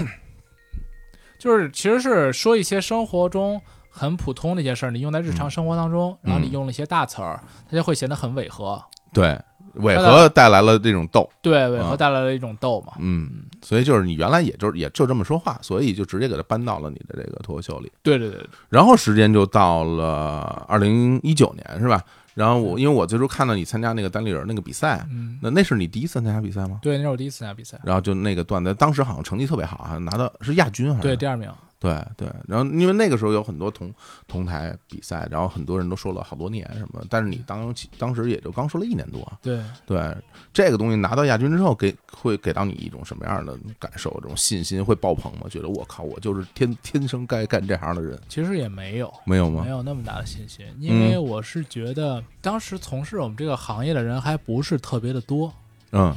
[1.38, 3.60] 就是其实是说一些生活中。
[3.90, 8.80] 很普通的一些事儿，你用在日常生活当中，然后你用了一些大词儿，它就会显得很违和。
[9.12, 9.36] 对，
[9.74, 11.28] 违和带来了这种逗。
[11.42, 12.92] 对，违啊和带来了一种逗嘛。
[13.00, 17.90] 嗯，所以就是你原来也就是也就这么说话，所以就直接给它搬到了你的这个脱口秀里。
[18.04, 22.00] 对对对对，然后时间就到了二零一九年，是吧？
[22.38, 26.78] 然后我因为我最初看到你参加那个单立人那个比赛，嗯，那那是你第一次参加比赛吗？
[26.80, 31.50] 对，那是我第一次参加比赛，然后就那个段子，当时好像成绩特别好，好像拿到是亚军还是对，第二名。
[31.80, 33.94] 对对，然后因为那个时候有很多同
[34.26, 40.16] 同台比赛，然后很多人都说了好多年什么，但是你当当时也就刚说了一年多，对对，
[40.52, 44.10] 这个东西拿到亚军之后，给会给到你一种什么样的感受？
[44.20, 45.46] 这种信心会爆棚吗？
[45.48, 48.20] 觉得我靠，我就是天天生该干这行的人？
[48.28, 49.62] 其实也没有，没有吗？
[49.62, 55.52] 没有那么大的信心，因为我是觉得当时从事我们这个行业的人还不是特别的多，
[55.92, 56.12] 嗯，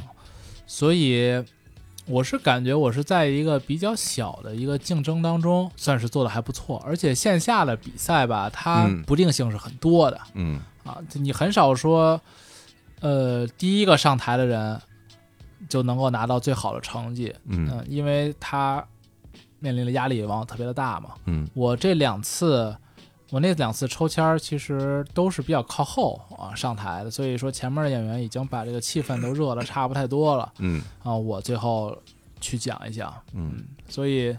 [0.66, 1.40] 所以。
[2.12, 10.60] 我是感觉我是在一个比较小的一个竞争当中，算是做的还不错，而且线下的比赛吧，它不定性是很多的，嗯。
[10.84, 12.20] 啊，你很少说，
[13.00, 14.78] 呃，第一个上台的人
[15.70, 18.84] 就能够拿到最好的成绩，嗯，因为他
[19.60, 22.76] 面临的压力往往特别的大嘛，嗯，我这两次。
[23.32, 30.52] 我那两次抽签儿其实都是比较靠后啊上台的，所以说前面的演员已经把这个气氛都 热的差不太多了。
[30.58, 31.96] 嗯啊，我最后
[32.42, 33.10] 去讲一讲。
[33.32, 34.36] 嗯，所以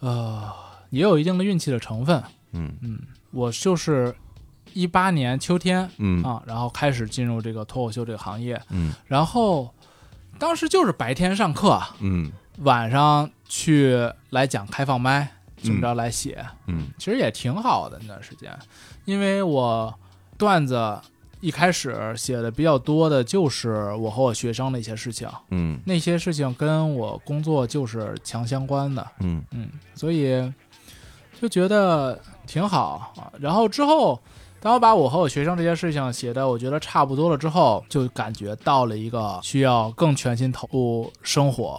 [0.00, 0.52] 呃
[0.90, 2.22] 也有一定的运气的成分。
[2.52, 4.14] 嗯嗯，我就是
[4.74, 8.60] 一八年秋天嗯啊，然后开始进入这个脱口秀这个行业。
[8.68, 9.72] 嗯，然后
[10.38, 15.30] 当时就是白天上课，嗯，晚上去来讲开放麦。
[15.64, 18.56] 这么着来写，嗯，其实也挺好的那段时间，
[19.06, 19.92] 因为我
[20.36, 20.96] 段子
[21.40, 29.44] 一开始写的比较多的就是我和我学生的一些事情，嗯，那些事情跟我工作就是强相关的，嗯。
[29.50, 30.52] 嗯，所以
[31.40, 33.12] 就觉得挺好。
[33.16, 33.32] 啊。
[33.38, 34.18] 然后之后，
[34.58, 41.78] 当我把我和我学生这些事情写的我觉得差不多了之后，就感觉到了一个需要更全心投入生活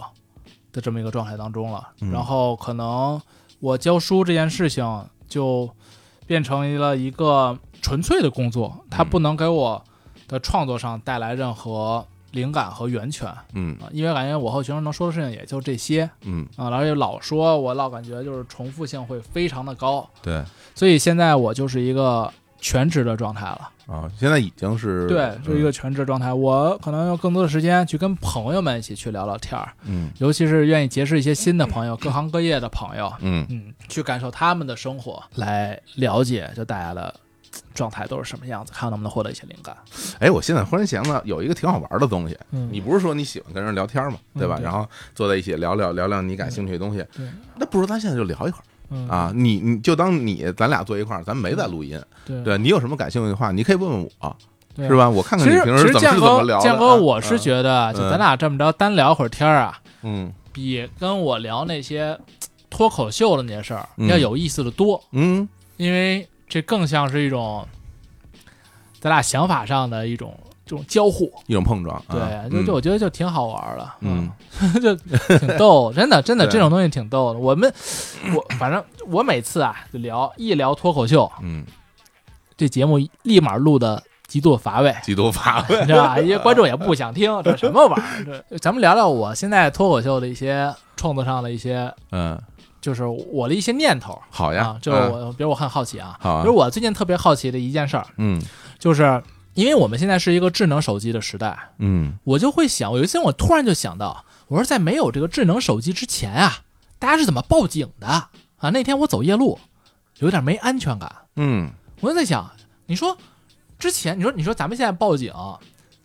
[0.72, 3.20] 的这么一个状态当中了，然后可能。
[3.60, 5.68] 我教书这件事情就
[6.26, 9.82] 变成了一个纯粹的工作，它不能给我
[10.28, 13.32] 的创作上带来任何灵感和源泉。
[13.54, 16.08] 嗯啊，因为感觉我和学生能说的事情也就这些。
[16.22, 20.08] 嗯啊，而且老说，我老感觉就是重复性会非常的高。
[20.22, 22.32] 对，所以现在我就是一个
[22.66, 23.70] 全职的状态了。
[23.86, 26.32] 啊，现在已经是对，是一个全职状态。
[26.32, 37.14] 我可能用更多的时间去跟朋友们一起去聊聊天儿，嗯，尤其是愿意结识一些新的朋友，各行各业的朋友，嗯嗯，去感受他们的生活，来了解就大家的
[37.72, 39.76] 状态都是什么样子，看能不能获得一些灵感。
[40.18, 44.58] 哎，我现在忽然想到有一个挺好玩的东西，嗯，你不是说你喜欢跟人聊天嘛，对吧？
[44.60, 47.24] 然后坐在一起聊聊聊聊你感兴趣的东西，对，
[47.54, 48.64] 那不如咱现在就聊一会儿。
[48.90, 54.36] 嗯啊，你你就当你咱俩坐一块儿，咱没在录音，对，对你有什么感兴趣的话，你可以问问我，
[54.76, 55.08] 是吧？
[55.08, 56.62] 我看看你平时怎么是怎么聊的。
[56.62, 62.18] 建哥，我是觉得，就咱俩这么着单聊会儿天儿啊，嗯，比跟我聊那些
[62.70, 67.66] 脱口秀的那些事儿要有意思的多，嗯，因为这更像是一种
[69.00, 70.38] 咱俩想法上的一种。
[70.66, 74.28] 这种交互，一种碰撞，对，就就我觉得就挺好玩的，嗯，
[74.82, 74.92] 就
[75.38, 77.38] 挺逗， 真的真的这种东西挺逗的。
[77.38, 77.72] 我们
[78.34, 81.64] 我反正我每次啊就聊一聊脱口秀，嗯，
[82.56, 86.18] 这节目立马录的极度乏味，极度乏味，你知道吧？
[86.18, 88.58] 因为观众也不想听，这什么玩意儿？
[88.58, 92.36] 咱们聊聊我现在脱口秀的一些创作上的一些，嗯，
[92.80, 94.20] 就是我的一些念头。
[94.30, 98.42] 好呀，就是我，比如我很好奇啊，好，比如我最近特别好奇的一件事儿，嗯，
[98.80, 99.22] 就是。
[99.56, 106.58] 因为我们现在是一个智能手机的时代，嗯，我就会想，有一次我突然就想到，我说在没有这个智能手机之前啊，
[106.98, 108.70] 大家是怎么报警的啊？
[108.70, 109.58] 那天我走夜路，
[110.18, 112.50] 有点没安全感，嗯，我就在想，
[112.84, 113.16] 你说
[113.78, 115.32] 之前，你说你说咱们现在报警，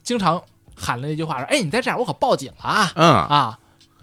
[0.01, 0.41] 经常
[0.73, 3.59] 喊了一句话说，哎，你在这儿，我可报警了啊，嗯啊。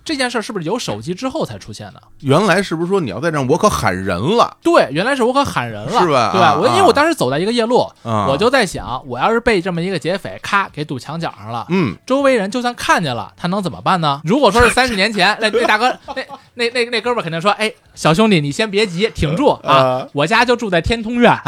[0.08, 2.00] 这件事是不是有手机之后才出现的？
[2.20, 4.56] 原来是不是说你要在这，我可喊人了？
[4.62, 6.30] 对，原来是我可喊人了，是吧？
[6.32, 14.22] 对，我因为我当时走在一个夜路，我就在想，我要是被这么一个劫匪咔给堵墙角上了，嗯，周围人就算看见了，他能怎么办呢？
[14.24, 16.22] 如果说是三十年前， 那那大哥，那
[16.54, 21.38] 那那那哥们肯定说，哎，小兄弟，你先别急，挺住啊，我家就住在天通苑，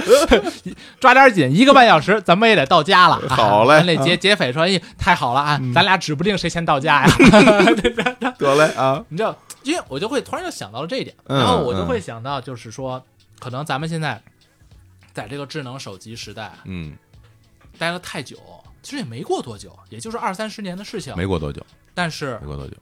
[0.98, 3.20] 抓点紧，一个半小时，咱们也得到家了。
[3.28, 7.12] 好嘞，那劫劫匪说，哎，太好了啊，咱俩指不定谁先到家呀。
[8.38, 9.04] 得嘞啊！
[9.08, 13.04] 你知道，因为我就会突然就想到了这一点，然后我就会想到，就是说，
[13.38, 14.20] 可能咱们现在
[15.12, 16.96] 在这个智能手机时代，嗯，
[17.78, 18.36] 待了太久，
[18.82, 22.76] 其实也没过多久，也就是二三十年的事情，没过多久，但是没过多久，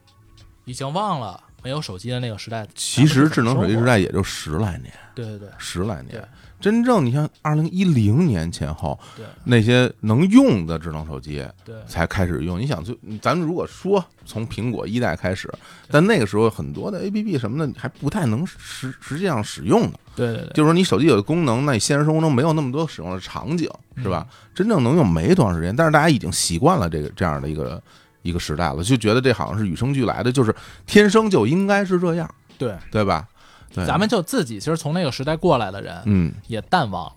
[0.64, 2.66] 已经忘了没有手机的那个时代。
[2.74, 6.26] 其实智能手机时代也就十来年，对对对，十来年。
[6.62, 12.58] 真正你像二零一零年前后，对那些能用的智能手机，对才开始用。
[12.58, 15.52] 你想，就咱们如果说从苹果一代开始，
[15.90, 19.98] 但那个时候很多的 A P P 什么的还不太能实实际上使用的。
[20.14, 24.24] 对对对，就是说你手机有的功能，那你现实生活中没有那么多使用的场景，是吧？
[24.54, 27.82] 真正能用没多长时间，但是大家已经习惯了这个这样的一个
[28.22, 30.54] 一个时代了，就觉得这好像是与生俱来的，就是
[30.86, 32.32] 天生就应该是这样。
[32.58, 33.26] 对，对吧？
[33.74, 36.32] 对，咱们就自己其实从那个时代过来的人，嗯。
[36.46, 37.12] 也淡忘了，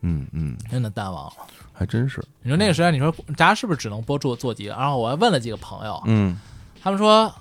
[0.00, 1.32] 嗯嗯，真的淡忘了。
[1.72, 4.70] 还真是，你说那个时代，你说大家是不是只能播做做几个？
[4.74, 6.38] 然后我还问了几个朋友，嗯。
[6.82, 7.34] 他们说，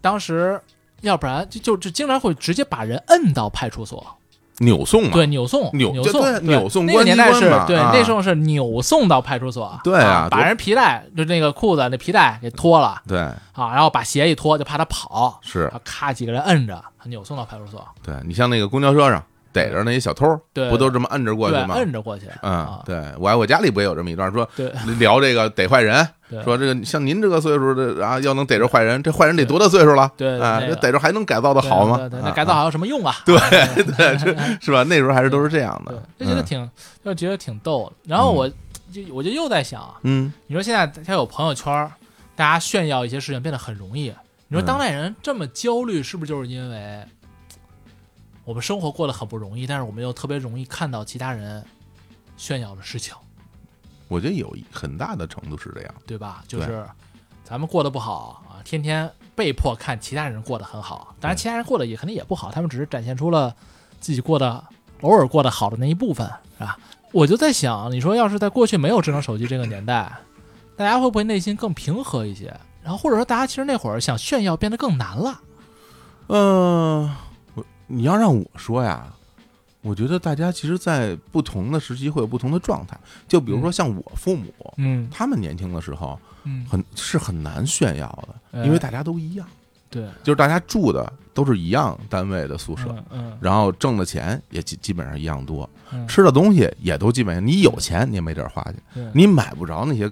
[0.00, 0.60] 当时
[1.02, 4.15] 要不然就就就经常会直接把人摁到派出所，
[4.58, 13.18] 扭送嘛，对，扭送，扭送，对扭送那个年代是对，那时候是扭送到派出所，对啊把人皮带就那个裤子那皮带给脱了对。
[13.18, 15.72] 啊，然后把鞋一脱，就怕他跑，是。
[15.82, 19.22] 咔几个人摁着，扭送到派出所，对你像那个公交车上
[19.56, 21.74] 逮着那些小偷，对不都这么摁着过去，吗？
[21.76, 30.12] 摁着过去，嗯啊，，对我我家里不也有这么一段说对聊这个逮坏人，对说这个像您这个岁数的啊，要能逮着坏人，这坏人得多大岁数了？
[30.16, 31.96] 对啊，逮着还能改造的好吗？
[31.96, 33.14] 对对，那啊改造好有什么用啊？
[33.24, 33.34] 对
[33.84, 34.82] 对，这是吧？
[34.84, 36.70] 那时候还是都是这样的，，就觉得挺
[37.02, 38.10] 就觉得挺逗的。
[38.10, 38.46] 然后我
[38.92, 41.90] 就我就又在想，嗯你说现在他有朋友圈，
[42.36, 44.12] 大家炫耀一些事情变得很容易。
[44.48, 47.00] 你说嗯当代人这么焦虑，是不是就是因为
[48.46, 51.62] 我们生活过得很不容易，但是我们又特别容易看到其他人
[52.36, 53.12] 炫耀的事情，
[54.06, 55.94] 我觉得有一很大的程度是这样。
[56.06, 56.44] 对吧？
[56.46, 56.86] 就是
[57.42, 63.52] 咱们过得不好啊，天天被迫看其他人过得很好，当然其他人过得也肯定也不好，他们只是展现出了
[64.00, 64.64] 自己过得
[65.00, 66.24] 偶尔过得好的那一部分，
[66.56, 66.78] 是吧？
[67.10, 70.12] 我就在想，你说要是在过去没有智能手机这个年代，
[70.76, 72.56] 大家会不会内心更平和一些？
[72.84, 75.40] 然后或者说大家其实那会儿想炫耀变得更难了？
[76.28, 77.25] 嗯，我
[77.86, 79.06] 你要让我说呀，
[79.82, 82.98] 我觉得大家其实，在不同的时期会有不同的状态。
[83.28, 85.08] 就比如说像我父母，嗯。
[85.10, 88.64] 他们年轻的时候嗯，很是很难炫耀的，哎。
[88.64, 89.46] 因为大家都一样，
[89.88, 93.38] 对，就是大家住的都是一样单位的宿舍，嗯嗯。
[93.40, 99.08] 然后挣的钱也基基本上一样多，嗯，吃的东西也都基本上，你有钱你也没地儿花去，对。
[99.14, 100.10] 你买不着那些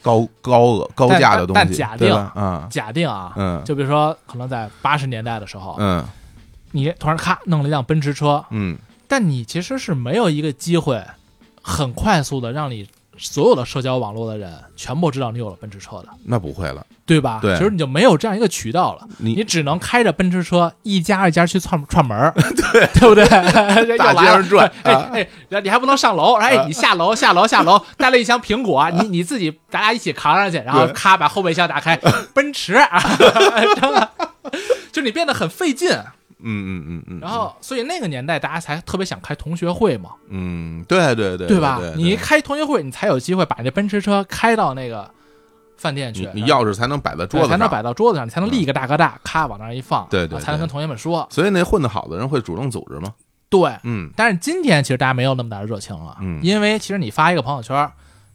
[0.00, 2.32] 高高额高价的东西，但假定对吧？
[2.34, 3.62] 啊，假定啊，嗯。
[3.64, 6.02] 就比如说可能在八十年代的时候，嗯
[6.72, 11.02] 你突然咔弄了一辆奔驰车，嗯，但你其实是没有一个机会，
[11.62, 12.86] 很快速的让你
[13.18, 17.38] 所有的社交网络的人全部知道你有了奔驰车的，那不会了，对吧？
[17.42, 17.56] 对。
[17.56, 22.88] 其实你就没有这样一个渠道了，你你只能开着奔驰车一家一家去串串门儿， 对。
[22.98, 23.26] 对不对？
[23.98, 25.10] 大街上转哎啊。
[25.12, 25.28] 哎，
[25.62, 31.94] 你还不能上楼，哎，你下楼下楼下楼，带了一箱苹果，你你自己咱俩一起扛上去，然后咔把后备箱打开，
[32.32, 32.98] 奔驰啊，
[33.76, 34.10] 真的，
[34.90, 35.90] 就你变得很费劲。
[36.42, 41.78] 嗯嗯嗯嗯，然后，所以那个年代大家才特别想开同学会嘛，嗯，对对对对吧？
[41.80, 45.10] 对你一开同学会，你才有机会把这奔驰车开到那个
[45.76, 51.26] 饭店去你，钥匙才能摆在桌子上，对才能摆到桌子上，你才能立个大哥大，咔往那儿一放，对对才能跟同学们说。
[51.30, 53.12] 所以那混得好的人会主动组织吗？
[53.48, 57.90] 对，嗯但是今天其实大家没有那么大的热情了，嗯因为其实你发一个朋友圈，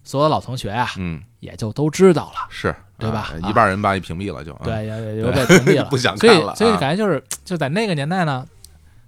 [0.07, 3.33] 所有老同学啊，嗯，也就都知道了，是对吧？
[3.49, 4.61] 一半人把你屏蔽了就，啊。
[4.63, 8.47] 对，也也 就被屏蔽了，不想所以看了啊所以感觉就是就在那个年代呢，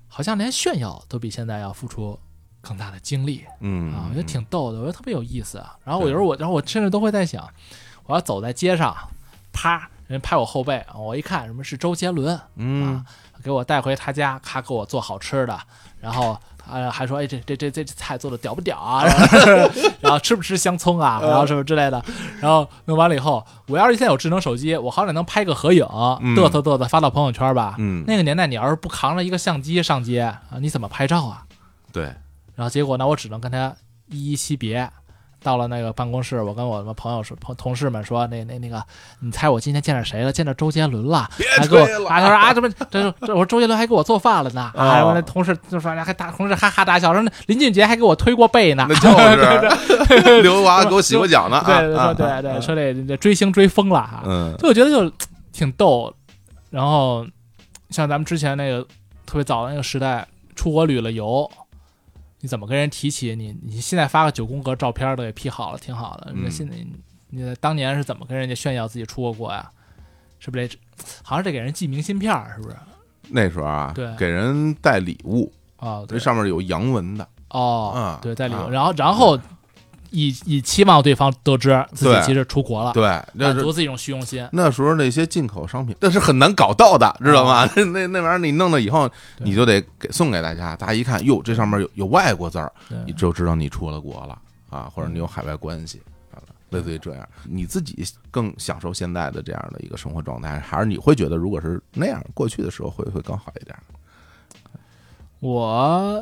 [0.10, 2.20] 好像连炫耀都比现在要付出
[2.60, 3.46] 更大的精力。
[3.62, 5.78] 嗯啊，我觉得挺逗的，我觉得特别有意思啊。
[5.86, 7.50] 然后我有时候我，然后我甚至都会在想，
[8.06, 8.94] 我要走在街上，
[9.54, 12.98] 啪，人拍我后背，我一看什么是周杰伦，嗯。
[12.98, 13.06] 啊，
[13.42, 15.58] 给我带回他家，咔给我做好吃的，
[16.02, 16.38] 然后
[16.72, 19.04] 呃还说，哎，这这这这这菜做的屌不屌啊？
[20.02, 21.20] 然后吃不吃香葱啊？
[21.22, 22.04] 然后什么之类的。
[22.40, 27.76] 然后弄完了以后，我要是现在有智能手机，我好歹能拍个合影，嘚瑟嘚瑟发到朋友圈吧。
[27.78, 31.44] 嗯，那个年代，你要是不扛着一个相机上街啊，你怎么拍照啊？
[31.92, 32.04] 对，
[32.56, 33.74] 然后结果呢，我只能跟他
[34.10, 34.90] 依依惜别。
[35.42, 38.84] 到了那个办公室，我跟我们朋友说、朋同事们说，那那那个，
[39.22, 40.32] 你猜我今天见着谁了？
[40.32, 44.72] 见着周杰伦了，还给我啊，他说啊，怎么这这我说周杰伦还给我做饭了呢？
[44.76, 48.86] 哦啊，我那同事就说还大同事哈哈大笑说，那林俊杰还给我推过背呢。
[48.90, 51.76] 那就是 刘娃给我洗过脚呢，对，
[52.16, 54.24] 对对，说这这追星追疯了哈。
[54.26, 55.16] 嗯所以我觉得就
[55.54, 56.14] 挺逗。
[56.70, 57.26] 然后
[57.90, 58.84] 像咱们之前那个
[59.26, 61.50] 特别早的那个时代，出国旅了游，
[62.42, 63.58] 你怎么跟人提起你？
[63.62, 66.32] 你现在发个九宫格照片都给 P 好了，挺好的。
[66.34, 66.76] 嗯那现在
[67.30, 69.70] 你在当年是怎么跟人家炫耀自己出过国呀？
[70.40, 70.80] 是不是得
[71.22, 72.56] 好像是得给人寄明信片儿？
[72.56, 72.76] 是不是？
[73.30, 79.40] 那时候啊，对给人带礼物，啊，这对，上面有洋文的，哦嗯，对，在里头，啊然后然后
[80.12, 83.04] 以以期望对方得知自己其实出国了，对，
[83.34, 84.48] 那是满足自己一种虚荣心。
[84.52, 87.70] 那时候那些进口商品，那是很难搞到的，知道吗？
[87.76, 92.72] 那那那玩意儿你弄了以后，你就得给送给大家，大家一看，哟，这上面有有外国字儿，
[93.06, 94.38] 你就知道你出了国了
[94.70, 96.02] 啊，或者你有海外关系
[96.32, 97.28] 啊，类似于这样。
[97.44, 103.76] 你自己更享受现在的这样的一个生活状态，还是你会觉得如果是那样过去的时候会会更好一点？
[105.40, 106.22] 我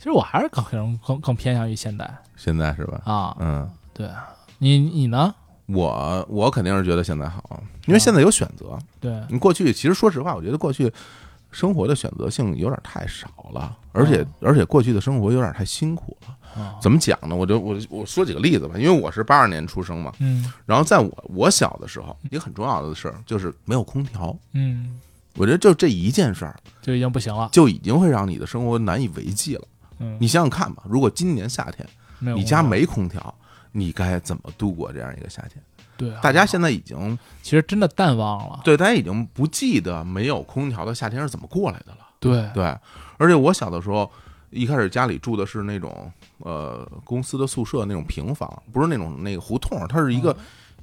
[0.00, 3.02] 其实我还是更更更更偏向于现代现在是吧？
[3.04, 3.36] 啊。
[3.38, 4.08] 嗯，对
[4.56, 5.34] 你你呢？
[5.66, 8.78] 我我肯定是觉得现在好，因为现在有选择。
[8.98, 10.90] 对，你过去其实说实话，我觉得过去
[11.50, 16.62] 生活的选择性有点太少了，而且而且过去的生活有点太辛苦了。
[16.62, 17.36] 啊，怎么讲呢？
[17.36, 24.34] 我就我我说几个例子吧，因为我是八二年出生嘛，嗯然后在我我小的时候，一个很重要的事儿就是没有空调。
[24.52, 24.98] 嗯，
[25.36, 27.50] 我觉得就这一件事儿，就已经不行了。
[27.52, 29.62] 就已经会让你的生活难以为继了。
[30.00, 31.86] 嗯，你想想看吧，如果今年夏天
[32.34, 33.32] 你家没空调，
[33.72, 35.62] 你该怎么度过这样一个夏天？
[35.96, 38.60] 对啊，大家现在已经其实真的淡忘了。
[38.64, 41.98] 对大家已经不记得没有空调的夏天是怎么过来的了。
[42.18, 42.64] 对对，
[43.18, 44.10] 而且我小的时候，
[44.48, 50.34] 一开始家里住的是那种呃公司的宿舍那种平房，不是那种那个胡同，它是一个、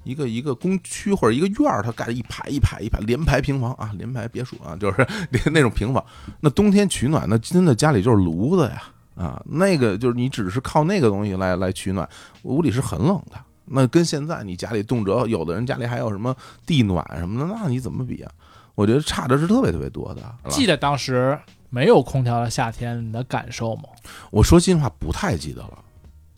[0.03, 5.07] 一个一个工区或者一个院儿，它盖了一排一排一排连排平房啊，连排别墅啊，就是
[5.51, 6.03] 那种平房。
[6.39, 8.84] 那冬天取暖，那真的家里就是炉子呀
[9.18, 12.07] 啊，那个就是你只是靠那个东西来来取暖，
[12.43, 13.38] 屋里是很冷的。
[13.65, 16.34] 那跟现在你家里动辄有的人家里还有什么
[16.65, 18.32] 地暖什么的，那你怎么比啊？
[18.76, 20.22] 我觉得差的是特别特别多的。
[20.49, 21.38] 记得当时
[21.70, 23.84] 没有空调的夏天，你的感受吗？
[24.30, 25.80] 我说心里话不太记得了，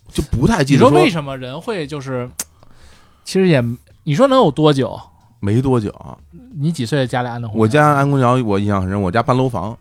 [0.08, 2.28] 就不太记得你得说为什么人会就是，
[3.26, 3.62] 其实也
[4.06, 5.00] 你说能有多久？
[5.42, 5.94] 没多久，
[6.56, 7.62] 你几岁家里安的空调？
[7.62, 9.78] 我家安空调我印象很深，我家搬楼房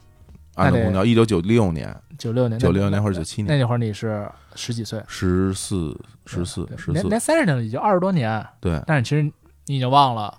[0.54, 8.44] 安的空调，一九九六年、九六年，九六年或者九七年，那那会儿你是十几岁，十四、十四、十四，连连三十年了，已经二十多年。
[8.60, 9.22] 对，但是其实
[9.66, 10.36] 你已经忘了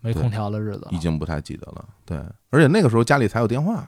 [0.00, 0.98] 没空调的日子已。
[0.98, 1.84] 经不太记得了。
[2.06, 2.16] 对，
[2.50, 3.86] 而且那个时候家里才有电话，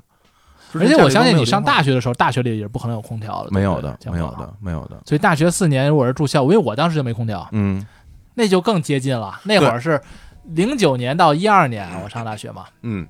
[0.75, 4.31] 而且我相信你上大学的时候，大学里也不可能有空调的，没有的没有。
[4.33, 5.01] 的，没有的。
[5.07, 7.87] 所以大学四年，如果是住校，因为我当时就没空调，嗯
[8.35, 9.41] 那就更接近了。
[9.45, 10.01] 那会儿是
[10.47, 13.07] 零九年到一二年，我上大学嘛，嗯，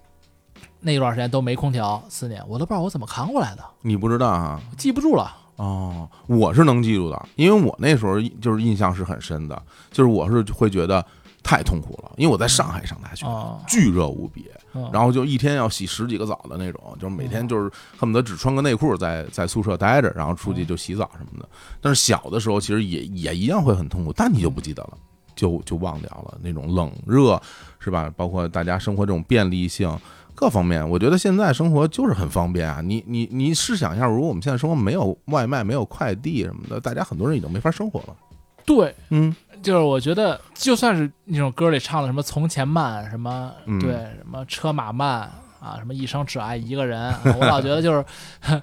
[0.84, 4.60] 那段时间都没空调，四年我都不知道我怎么扛过来的，你不知道啊？
[4.76, 5.38] 记不住了。
[5.56, 9.62] 哦，我是能记住的，因为我那时候就是印象是很深的，
[9.92, 11.04] 就是我是会觉得
[11.44, 21.48] 太痛苦了，因为我在上海上大学，哦，巨热无比，嗯然后就一天要洗十几个澡的那种，就是每天就是恨不得只穿个内裤在在宿舍待着，然后出去就洗澡什么的。
[21.80, 24.98] 但是小的时候其实也也一样会很痛苦，但你就不记得了，
[25.36, 27.40] 就就忘掉了那种冷热
[27.78, 28.12] 是吧？
[28.16, 29.88] 包括大家生活这种便利性
[30.34, 32.80] 各方面，我觉得现在生活就是很方便啊。
[32.82, 38.14] 你你你试想一下，如果我们现在生活没有外卖、没有快递什么的，大家很多人已经没法生活了。
[38.66, 45.30] 对，嗯，就是我觉得，就算是那种歌里唱的什么“从前慢”，什么、嗯对，什么车马慢
[45.60, 48.04] 啊，什么一生只爱一个人，啊我老觉得就是，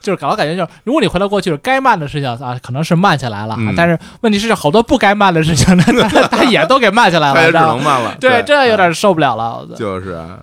[0.00, 8.16] 就是搞到感觉就是，如果你回到过去，该慢的事情啊，可能是慢下来了，嗯但是问题是好多不该慢的事情呢， 它它也都给慢下来了。
[8.20, 9.66] 对，这有点受不了了。
[9.70, 10.38] 我就是啊，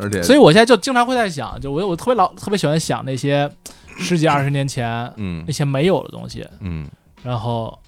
[0.00, 3.50] 而且所以我现在就经常会在想，就我我特别老特别喜欢想那些
[3.98, 6.88] 十几二十年前嗯那些没有的东西，嗯。
[7.22, 7.78] 然后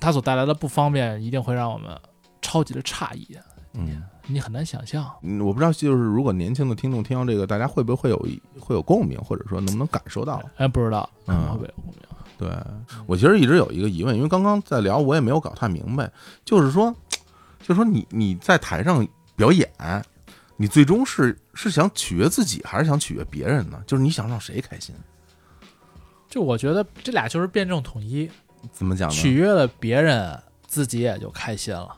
[0.00, 1.90] 它所带来的不方便，一定会让我们
[2.40, 3.36] 超级的诧异，
[3.74, 5.04] 嗯，你很难想象。
[5.22, 8.16] 嗯我不知道，就是如果年轻的听众听到这个，大家会不会会有
[8.58, 10.42] 会有共鸣，或者说能不能感受到？
[10.56, 12.00] 哎，不知道嗯会不会有共鸣？
[12.38, 12.48] 对
[13.06, 16.10] 我其实一直有一个疑问，因为刚刚在聊，我也没有搞太明白，
[16.44, 16.94] 就是说，
[17.60, 19.06] 就是说你你在台上
[19.36, 19.70] 表演，
[20.56, 23.82] 你最终是是想取悦自己，还是想取悦别人呢？
[23.86, 24.94] 就是你想让谁开心？
[26.28, 28.30] 就我觉得这俩就是辩证统一，
[28.72, 29.14] 怎么讲呢？
[29.14, 31.96] 取悦了别人，自己也就开心了。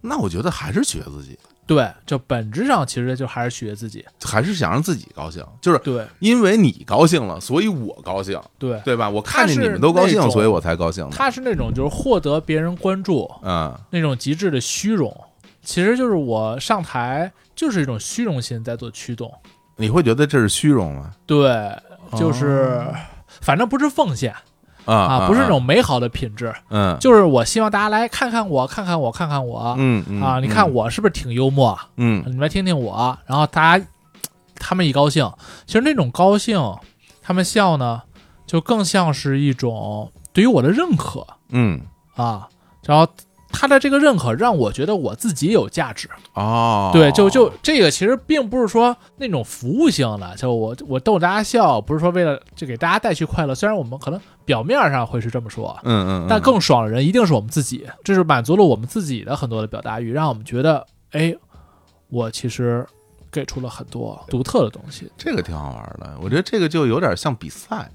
[0.00, 4.04] 那我觉得还是取悦自己，对，就本质上其实就还是取悦自己。
[4.22, 9.10] 还是想让自己高兴，就是对因为你高兴了，所以我高兴，对，对吧？
[9.10, 11.08] 我看见你们都高兴，所以我才高兴。
[11.10, 15.12] 他是那种就是获得别人关注，嗯那种极致的虚荣，
[15.62, 19.32] 其实就是我上台就是一种虚荣心在做驱动。
[19.74, 21.10] 你会觉得这是虚荣吗？
[21.26, 21.68] 对，
[22.16, 22.86] 就是、
[23.40, 24.32] 反正不是奉献
[24.84, 30.38] 啊啊，不是那种美好的品质，嗯就是我希望大家来看看我，看看我，看看我、嗯嗯啊！
[30.40, 31.78] 你看我是不是挺幽默？
[31.96, 33.84] 嗯你们来听听我，然后大家
[34.54, 35.30] 他们一高兴，
[35.66, 36.58] 其实那种高兴，
[37.20, 38.02] 他们笑呢，
[38.46, 41.80] 就更像是一种对于我的认可嗯
[42.14, 42.48] 啊，
[42.84, 43.06] 然后。
[43.50, 61.34] 他的这个认可让我觉得我自己有价值，哦，对，就就这个其实并不是说那种服务性的，就我我逗大家笑，不是说为了就给大家带去快乐，虽然我们可能表面上会是这么说，嗯嗯，但更爽的人一定是我们自己，这是满足了我们自己的很多的表达欲，让我们觉得，哎，
[62.08, 62.86] 我其实
[63.30, 65.10] 给出了很多独特的东西。
[65.16, 66.16] 这个挺好玩的。
[66.22, 67.90] 我觉得这个就有点像比赛，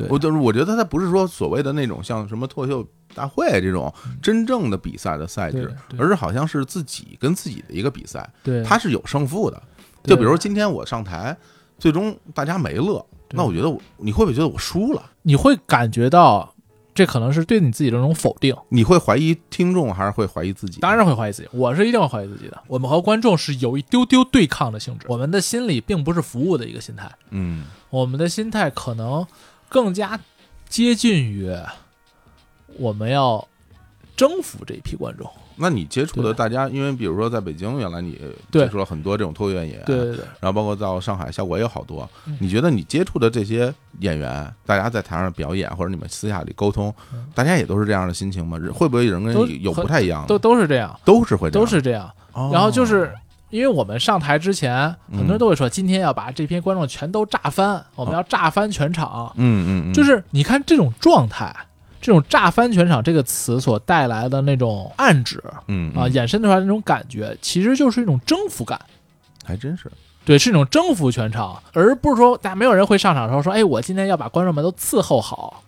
[0.00, 3.92] 对我就是我觉得他不是说所谓的那种像什么脱口秀大会这种
[4.22, 9.60] 真正的比赛的赛制，而是好像是自己跟自己的一个比赛，对，他是有胜负的。
[10.04, 11.36] 就比如今天我上台，
[11.78, 15.02] 最终大家没乐，那我觉得我你会不会觉得我输了？
[15.22, 16.54] 你会感觉到
[16.94, 18.56] 这可能是对你自己的一种否定。
[18.70, 20.80] 你会怀疑听众，还是会怀疑自己？
[20.80, 22.62] 当然会怀疑自己，我是一定会怀疑自己的。
[22.66, 29.26] 我们和观众是有一丢丢对抗的性质，我们的心理并不是服务的一个心态，嗯我们的心态可能
[29.70, 30.20] 更加
[30.68, 31.50] 接近于
[32.76, 33.48] 我们要
[34.14, 35.26] 征服这一批观众。
[35.62, 38.18] 那你接触的大家，因为比如说在北京，原来你
[38.50, 42.34] 接触了很多这种脱口秀演员，对对对，然后包括到上海，效果也有好多嗯。
[42.40, 48.58] 你觉得你接触的这些演员，大家在台上表演，或者你们私下里沟通嗯，大家也都是这样的心情吗？
[48.72, 50.28] 会不会有人跟都你有不太一样的？
[50.28, 52.10] 都都是这样，都是会这样，都是这样。
[52.32, 52.48] 哦。
[52.50, 53.12] 然后就是
[53.50, 54.74] 因为我们上台之前，
[55.08, 59.32] 嗯很多人都会说，今天要把这批观众全都炸翻，我们要炸翻全场。
[59.36, 61.54] 嗯嗯嗯，就是你看这种状态，
[62.00, 68.80] 这种“炸翻全场”这个词所带来的那种暗指嗯啊，嗯衍生出来的那种感觉，其实就是一种征服感。
[69.44, 69.90] 还真是，
[70.24, 75.62] 对，是一种征服全场，而不是说大家没有人会上场的时候说，哎，我今天要把观众们都伺候好，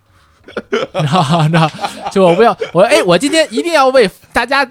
[0.71, 1.43] 你知道吗？
[1.47, 1.71] 你知道，
[2.13, 4.65] 就我不要我哎，我今天一定要为大家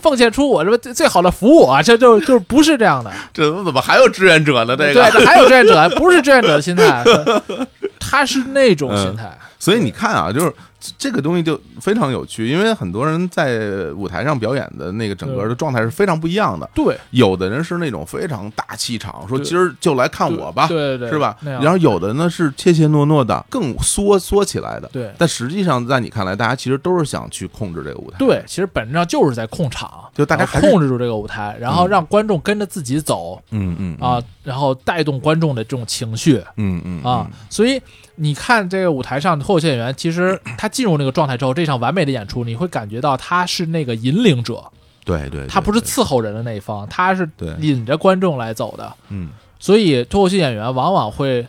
[0.00, 1.82] 奉献出我这最最好的服务啊！
[1.82, 4.76] 这就就不是这样的， 这怎么还有志愿者呢？
[4.76, 7.04] 这对，个，这还有志愿者，不是志愿者的心态，
[8.00, 10.52] 他是那种心态，所以你看啊，就是
[10.96, 16.68] 这个东西就非常有趣，因为很多人在舞台上表演的那个整个的状态是非常不一样的。
[16.74, 21.36] 对，有的人是那种非常大气场，说今儿就来看我吧，对对对，是吧？
[21.42, 24.88] 然后有的呢是怯怯懦懦的，更缩缩起来的。
[24.92, 28.16] 对但实际上，在你看来，大家其实都是想去控制这个舞台。
[28.18, 36.42] 对，其实本质上就是在控场，就大家控制住这个舞台，然后嗯让观众跟着自己走嗯嗯啊，然后带动观众的这种情绪。
[36.56, 37.80] 嗯嗯啊，所以
[38.16, 44.64] 你看这个舞台上的脱口秀演员，其实 他进入那个状态之后，这场完美的演出，你会感觉到他是那个引领者，
[45.04, 47.28] 对对，他不是伺候人的那一方，他是
[47.60, 48.92] 引着观众来走的。
[49.08, 51.46] 嗯所以脱口秀演员往往会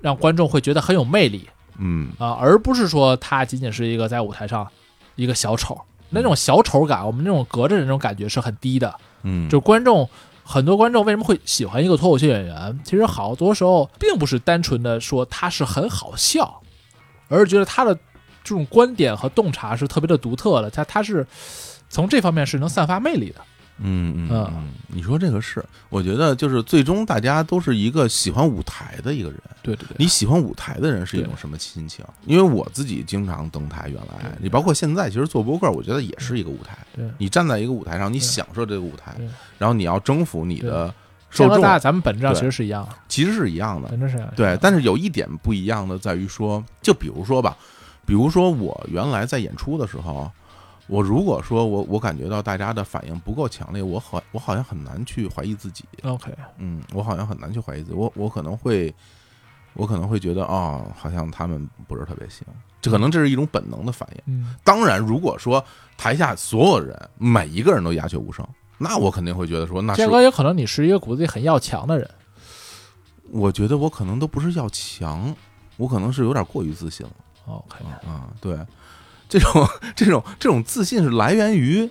[0.00, 1.46] 让观众会觉得很有魅力
[1.78, 4.66] 嗯啊，而不是说他仅仅是一个在舞台上
[5.16, 5.78] 一个小丑。
[6.12, 8.92] 那种小丑感，我们那种隔着的那种感觉是很低的。
[9.22, 10.08] 嗯，就观众
[10.50, 12.80] 很多观众为什么会喜欢一个脱口秀演员？
[12.82, 16.60] 其实好多时候并不是单纯的说他是很好笑，
[17.28, 17.94] 而是觉得他的
[18.42, 21.24] 这种观点和洞察是特别的独特的，他他是
[21.88, 23.40] 从这方面是能散发魅力的。
[23.82, 29.40] 嗯嗯嗯嗯，你说这个是，我觉得就是最终大家都是一个喜欢舞台的一个人。
[29.62, 32.04] 对对对，你喜欢舞台的人是一种什么心情？
[32.26, 36.78] 因为我自己经常登台，原来你包括现在，其实做播客，我觉得也是一个舞台。
[36.94, 39.16] 对你站在一个舞台上，你享受这个舞台，
[39.58, 40.92] 然后你要征服你的
[41.30, 43.88] 受众和大，咱们本质上其实是一样的，其实是一样的。
[43.88, 47.56] 本质是一样的对，但是有一点不一样的在于说，就比如说吧，
[48.04, 50.30] 比如说我原来在演出的时候，
[50.90, 58.92] 我如果说我我感觉到大家的反应不够强烈，我好我好像很难去怀疑自己，OK，嗯，我好像很难去怀疑自己，我我可能会
[59.74, 62.44] 我可能会觉得哦，好像他们不是特别行，
[62.82, 64.22] 这可能这是一种本能的反应。
[64.26, 65.64] 嗯，当然，如果说
[65.96, 68.44] 台下所有人每一个人都鸦雀无声，
[68.76, 72.10] 那我肯定会觉得说那是建哥也可能你是一个骨子里很要强的人，
[73.30, 75.32] 我觉得我可能都不是要强，
[75.76, 77.12] 我可能是有点过于自信了。
[77.46, 78.58] OK，啊，对，
[79.30, 79.66] 这种
[79.96, 81.88] 这种这种自信是来源于，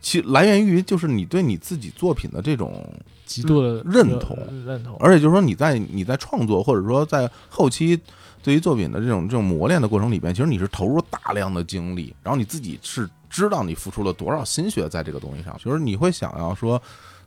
[0.00, 2.84] 其来源于就是你对你自己作品的这种，
[3.24, 8.00] 极度的认同认同，而且就是说你在你在创作或者说在后期
[8.42, 16.82] 对于作品的这种这种磨练的过程里边，其实你是投入大量的精力，然后你自己是知道你付出了多少心血在这个东西上，就是你会想要说。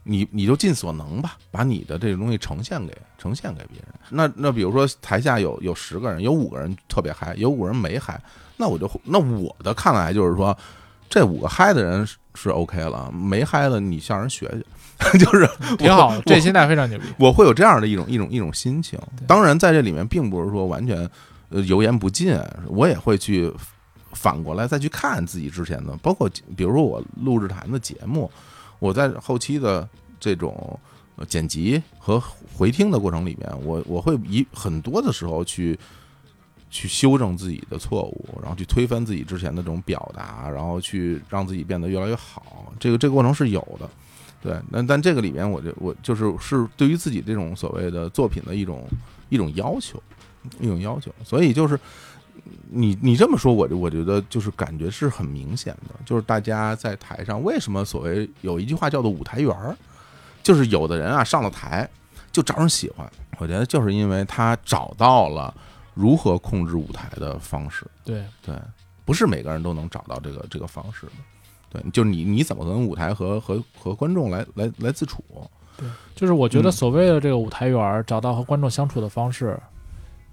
[0.07, 3.87] 你你就尽所能吧，把你的这个东西呈现给呈现给别人。
[4.11, 8.21] 那那比如说台下有有十个人，有五个人特别嗨，有五个人没嗨，
[8.57, 10.57] 那我就那我的看来就是说，
[11.09, 14.47] 这五个嗨的人是是 OK 了，没嗨的你向人学
[14.99, 17.05] 学， 就是挺好这心态非常牛逼。
[17.17, 18.97] 我会有这样的一种一种一种心情。
[19.27, 21.09] 当然，在这里面并不是说完全
[21.49, 22.37] 呃油盐不进，
[22.67, 23.51] 我也会去
[24.13, 28.31] 反过来再去看自己之前的，包括比如说我录制谈的节目，
[28.79, 29.87] 我在后期的
[30.19, 30.79] 这种
[31.17, 32.21] 呃剪辑和
[32.53, 35.77] 回听的过程里面，我我会以很多的时候去。
[36.75, 42.69] 去修正自己的错误，然后去推翻自己之前的这种表达，然后去让自己变得越来越好。
[42.77, 43.89] 这个这个过程是有的，
[44.43, 44.59] 对。
[44.69, 48.85] 那但这个里面，我就我就是是对于自己这种所谓的作品的一种
[49.29, 50.03] 一种要求，
[50.59, 51.09] 一种要求。
[51.23, 51.79] 所以就是
[52.69, 59.73] 你你这么说，我就我觉得就是感觉是很明显的，就是大家在台上为什么所谓有一句话叫做舞台缘儿，
[60.43, 61.89] 就是有的人啊上了台
[62.33, 65.55] 就招人喜欢，我觉得就是因为他找到了。
[65.95, 67.87] 如何控制舞台的方式？
[68.03, 68.55] 对对，
[69.03, 71.13] 不是每个人都能找到这个这个方式的。
[71.71, 75.23] 对，就是你你怎么跟舞台和和和观众来来来自处？
[75.77, 79.59] 对，就是我觉得嗯所谓的这个舞台缘儿，找到和观众相处的方式，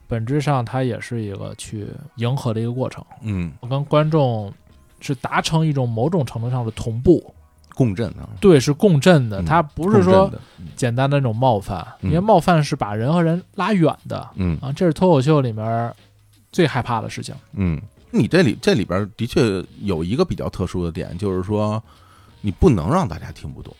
[0.07, 3.05] 本质上它也是一个去迎合的一个过程。
[3.23, 4.53] 嗯，我跟观众
[5.01, 7.35] 是达成一种某种程度上的同步，
[7.75, 9.41] 共振啊，对，是共振的。
[9.41, 10.31] 嗯它不是说
[10.77, 15.93] 简单的那种冒犯，嗯因为冒犯是把人和人拉远的嗯啊，这是脱口秀里面
[16.51, 17.35] 最害怕的事情。
[17.55, 21.83] 嗯，你这里这里边的确有一个比较特殊的点，就是说
[22.41, 23.75] 你不能让大家听不懂。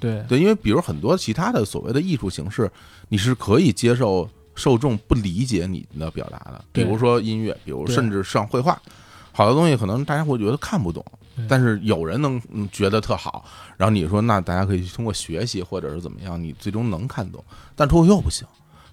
[0.00, 2.70] 对对，因为比如很多其他的所谓的艺术形式，
[3.08, 8.80] 你是可以接受受众不理解你的表达的，比如说音乐，比如甚至上绘画，
[9.32, 11.17] 好多东西可能大家会觉得看不懂对，
[11.48, 13.44] 但是有人能嗯觉得特好，
[13.76, 17.44] 然后你说那大家可以通过学习或者是怎么样，你最终能看懂，
[17.76, 18.46] 但脱口秀不行。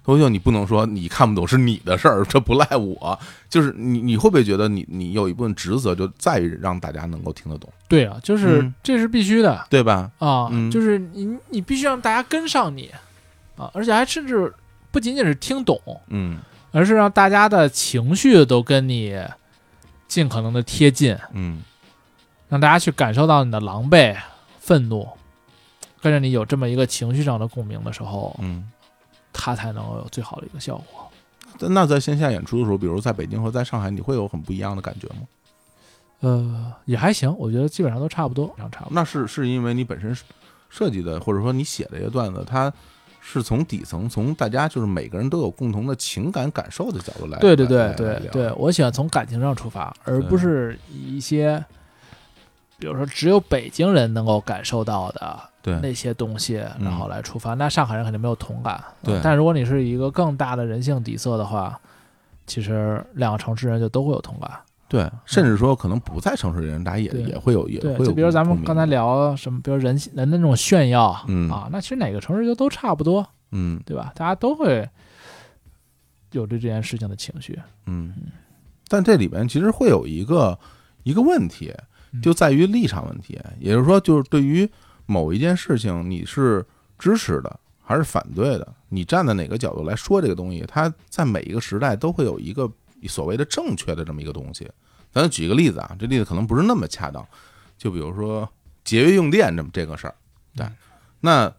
[0.04, 3.18] 脱口秀你不能说你看不懂是你的事儿，这不赖我。
[3.48, 8.74] 就是你你会不会觉得你你有一部分职责就在于让大家能够听得懂，对啊，就是、嗯。
[8.84, 9.66] 这是必须的。
[9.68, 10.12] 对吧？
[10.20, 10.70] 啊，嗯。
[10.70, 12.88] 就是你你必须让大家跟上你
[13.56, 14.52] 啊，而且还甚至
[14.92, 16.38] 不仅仅是听懂，嗯。
[16.70, 19.18] 而是让大家的情绪都跟你
[20.06, 21.62] 尽可能的贴近，嗯
[22.48, 24.16] 让大家去感受到你的狼狈、
[24.58, 25.08] 愤怒，
[26.00, 28.70] 跟着你有这么一个情绪上的共鸣的时候，嗯。
[29.38, 31.12] 它才能够有最好的一个效果。
[31.68, 35.26] 那在线下演出的时候，比如在北京和在上海，你会有很不一样的感觉吗？
[36.20, 38.88] 呃，也还行，我觉得基本上都差不多，差不多。
[38.92, 40.16] 那是是因为你本身
[40.70, 42.72] 设计的，或者说你写的一个段子，它
[43.20, 47.38] 是从底层，从大家就是每个人都有共同的情感感受的角度来。
[47.38, 51.62] 对对对对对，我喜欢从感情上出发，而不是以一些，
[52.78, 55.38] 比如说只有北京人能够感受到的
[55.82, 57.54] 那些东西，嗯然后来出发。
[57.54, 61.78] 那上海人肯定没有同感，对但如果你是一个更大的人性底色的话，
[62.46, 64.50] 其实两个城市人就都会有同感。
[64.88, 68.04] 对，甚至说可能不在城市的人，大家也也会有也，会有。
[68.04, 74.12] 就比如咱们刚才，聊什么，比如人人的那种炫耀，嗯啊，那其实哪个城市就都差不多，嗯对吧？
[74.14, 74.88] 大家都会
[76.30, 77.58] 有对这件事情的情绪。
[77.86, 78.14] 嗯，
[78.86, 80.56] 但这里边其实会有一个
[81.02, 81.84] 一个问题，嗯
[82.22, 84.68] 就在于立场问题，也就是说，就是对于
[85.06, 86.64] 某一件事情，你是
[86.98, 88.74] 支持的还是反对的？
[88.88, 90.64] 你站在哪个角度来说这个东西？
[90.66, 92.70] 它在每一个时代都会有一个
[93.06, 94.70] 所谓的正确的这么一个东西。
[95.12, 97.26] 咱举个例子啊，这例子可能不是那么恰当，
[97.78, 98.48] 就比如说
[98.84, 100.14] 节约用电这么这个事儿，
[100.54, 100.66] 对，
[101.20, 101.52] 那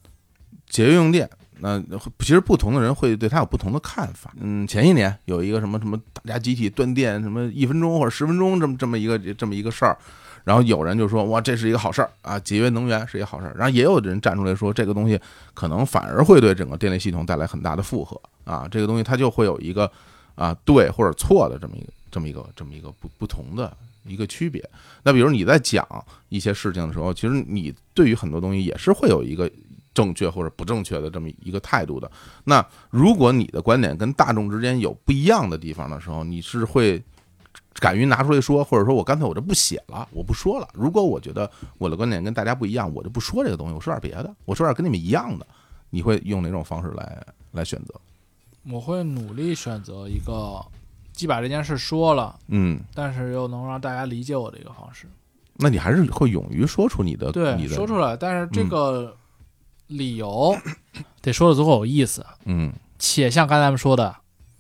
[0.68, 1.30] 节约用电。
[1.60, 1.82] 那
[2.20, 4.32] 其实不同的人会对他有不同的看法。
[4.40, 9.98] 嗯，前一年有一个什么什么大家集体断电，什么一分钟或者十分钟这么这么一个这么一个事儿，
[10.48, 13.54] 然后有人就说哇这是一个好事儿啊，节约能源是一个好事儿。
[13.58, 15.20] 然后也有的人站出来说这个东西
[15.54, 19.92] 可能反而会对整个电力系统带来很大的负荷啊，这个东西它就会有一个
[20.36, 23.76] 啊对或者错的这么一个这么一个这么一个不不同的
[24.06, 24.64] 一个区别。
[25.04, 25.86] 那比如你在讲
[26.30, 29.52] 一些事情的时候，其实你对于很多东西也是会有一个。
[29.94, 32.12] 正确或者不正确的这么一个态度的。
[32.44, 37.02] 那如果你的观点跟大众之间有不一样的地方的时候，你是会
[37.80, 40.68] 敢于拿出来说，或者说我干脆我就不写了，我不说了。
[40.74, 45.46] 如果我觉得我的观点跟大家不一样，我就不说这个东西，我说点别的，我说点跟你们一样的。
[45.90, 47.94] 你会用哪种方式来来选择？
[48.70, 50.62] 我会努力选择一个
[51.14, 55.08] 既把这件事说了，嗯，但是又能让大家理解我的一个方式。
[55.56, 59.16] 那你还是会勇于说出你的对，你的说出来，但是这个
[59.88, 60.54] 理由
[61.22, 64.14] 得说的足够有意思，嗯且像刚才咱们说的，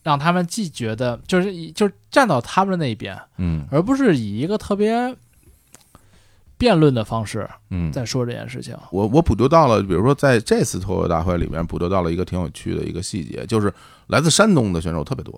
[0.07, 5.13] 让他们既觉得就是以就是站到他们的那一边，嗯而不是以一个特别
[6.57, 7.91] 辩论的方式嗯。
[7.91, 8.73] 在说这件事情。
[8.89, 13.73] 我我捕捉到了，比如说在这次脱口大会里面捕捉到了一个挺有趣的一个细节，就是
[14.07, 15.37] 来自山东的选手特别多。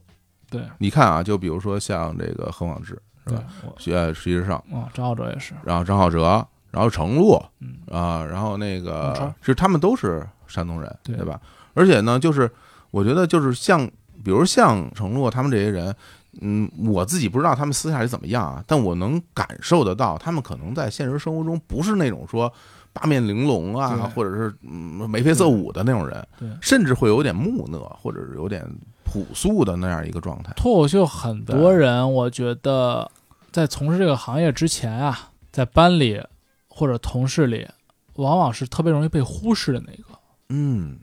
[0.52, 2.90] 对，你看啊，就比如说像这个何广智
[3.26, 11.42] 是吧？，我呃，实际上，嗯，张浩哲也是，然后张浩哲，然后程璐嗯，啊，然后那个川是他们都是山东人，对对吧？
[11.74, 12.50] 而且呢，就是
[12.92, 13.90] 我觉得就是像，
[14.24, 15.96] 比如像程璐他们这些人，
[16.42, 22.52] 嗯，我自己不知道他们私下里怎么样啊，但我能感受得到，他们可能在现实生活中不是那种说
[22.94, 28.66] 八面玲珑啊，或者是嗯眉飞色舞的那种人，对甚至会有点木讷，或者是有点
[29.04, 30.54] 朴素的那样一个状态。
[30.56, 33.10] 脱口秀很多人，我觉得
[33.52, 36.22] 在从事这个行业之前啊，在班里
[36.68, 37.68] 或者同事里，
[38.16, 40.20] 往往是特别容易被忽视的那个。
[40.50, 40.98] 嗯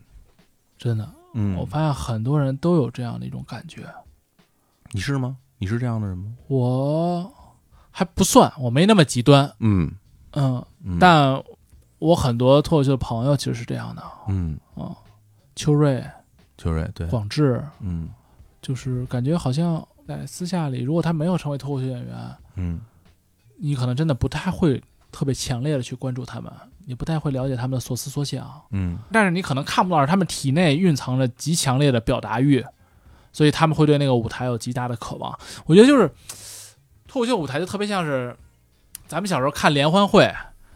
[0.79, 1.09] 真的，
[1.39, 3.87] 嗯，我发现很多人都有这样的一种感觉。
[4.93, 5.37] 你是吗？
[5.59, 6.33] 你是这样的人吗？
[6.49, 7.31] 我
[7.91, 9.93] 还不算，我没那么极端，嗯，
[10.33, 10.99] 嗯，嗯。
[10.99, 11.43] 但
[11.99, 14.95] 我很多脱口秀的朋友其实是这样的，嗯，嗯，
[15.55, 16.03] 秋瑞、
[16.57, 18.09] 秋瑞对，广志，嗯。
[18.63, 22.81] 就是感觉好像在私下里，如果他没有成为脱口秀演员，嗯。
[23.59, 26.53] 你可能真的不太会特别强烈的去关注他们，
[26.89, 32.65] 你不太会了解他们的所思所想，嗯但是你可能看不到他们体内蕴藏着极强烈的表达欲，
[33.33, 35.37] 所以他们会对那个舞台有极大的渴望。
[35.67, 36.09] 我觉得就是
[37.09, 38.37] 脱口秀舞台就特别像是
[39.09, 40.33] 咱们小时候看联欢会，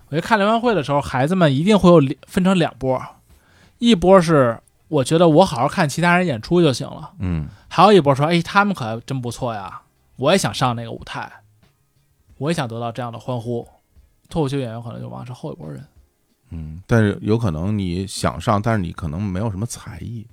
[0.09, 3.01] 我觉得看联欢会的时候，孩子们一定会有分成两波，
[3.79, 9.83] 一波是我觉得我好好看其他人演出就行了，嗯还有一波说，哎，他们可真不错呀，
[10.17, 11.31] 我也想上那个舞台，
[12.39, 13.69] 我也想得到这样的欢呼。
[14.29, 15.85] 脱口秀演员可能就往往是后一波人。
[16.51, 20.27] 嗯，但是有可能你想上，但是你可能没有什么才艺，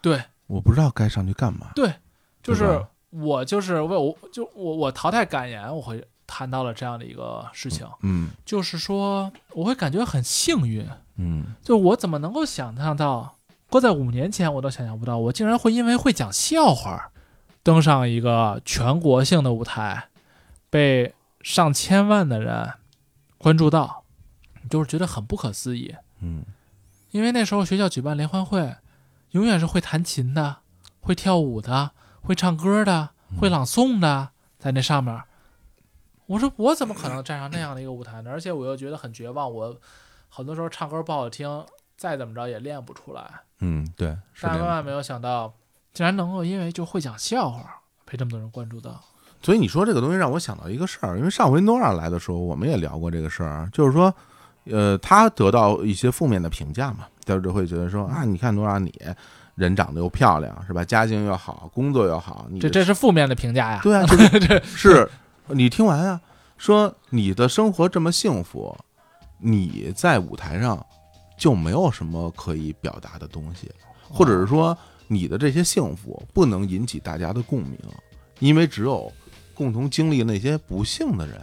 [0.00, 0.22] 对。
[0.46, 1.68] 我不知道该上去干嘛。
[1.76, 1.94] 对，
[2.42, 10.84] 就是我就是为我就我我淘汰感言，我会谈到了这样的一个事情，嗯就是说我会感觉很幸运，
[11.18, 11.54] 嗯。
[11.62, 13.36] 就我怎么能够想象到，
[13.70, 17.12] 搁在五年前我都想象不到，我竟然会因为会讲笑话，
[17.62, 20.08] 登上一个全国性的舞台，
[20.68, 22.72] 被上千万的人
[23.38, 24.02] 关注到，
[24.68, 25.94] 就是觉得很不可思议。
[26.20, 26.44] 嗯
[27.12, 28.76] 因为那时候学校举办联欢会，
[29.30, 30.58] 永远是会弹琴的、
[31.00, 31.90] 会跳舞的、
[32.20, 35.20] 会唱歌的、会朗诵的，在那上面。
[36.26, 38.30] 我说我怎么可能站上那样的一个舞台呢？
[38.30, 39.76] 而且我又觉得很绝望，我
[40.28, 43.28] 很多时候唱歌不好听，再怎么着也练不出来。
[43.58, 44.16] 嗯，对。
[44.40, 45.52] 但万万没有想到，
[45.92, 49.02] 竟然能够因为就会讲笑话，被这么多人关注到。
[49.42, 54.14] 所以你说这个东西让我想到一个事儿，因为上回诺亚来的时候，我们也聊过这个事儿，就是说，
[54.64, 58.92] 呃，他得到一些负面的评价嘛，大家就会觉得说啊，你看诺亚你
[59.54, 63.80] 人长得又漂亮是吧，家境又好，工作又好，你这这是负面的评价呀。
[63.82, 65.08] 对啊， 这是
[65.48, 66.20] 你听完啊，
[66.56, 68.76] 说你的生活这么幸福，
[69.38, 70.84] 你在舞台上
[71.36, 73.70] 就没有什么可以表达的东西，
[74.08, 74.76] 或者是说
[75.08, 77.78] 你的这些幸福不能引起大家的共鸣，
[78.38, 79.12] 因为只有
[79.54, 81.38] 共同经历那些不幸的人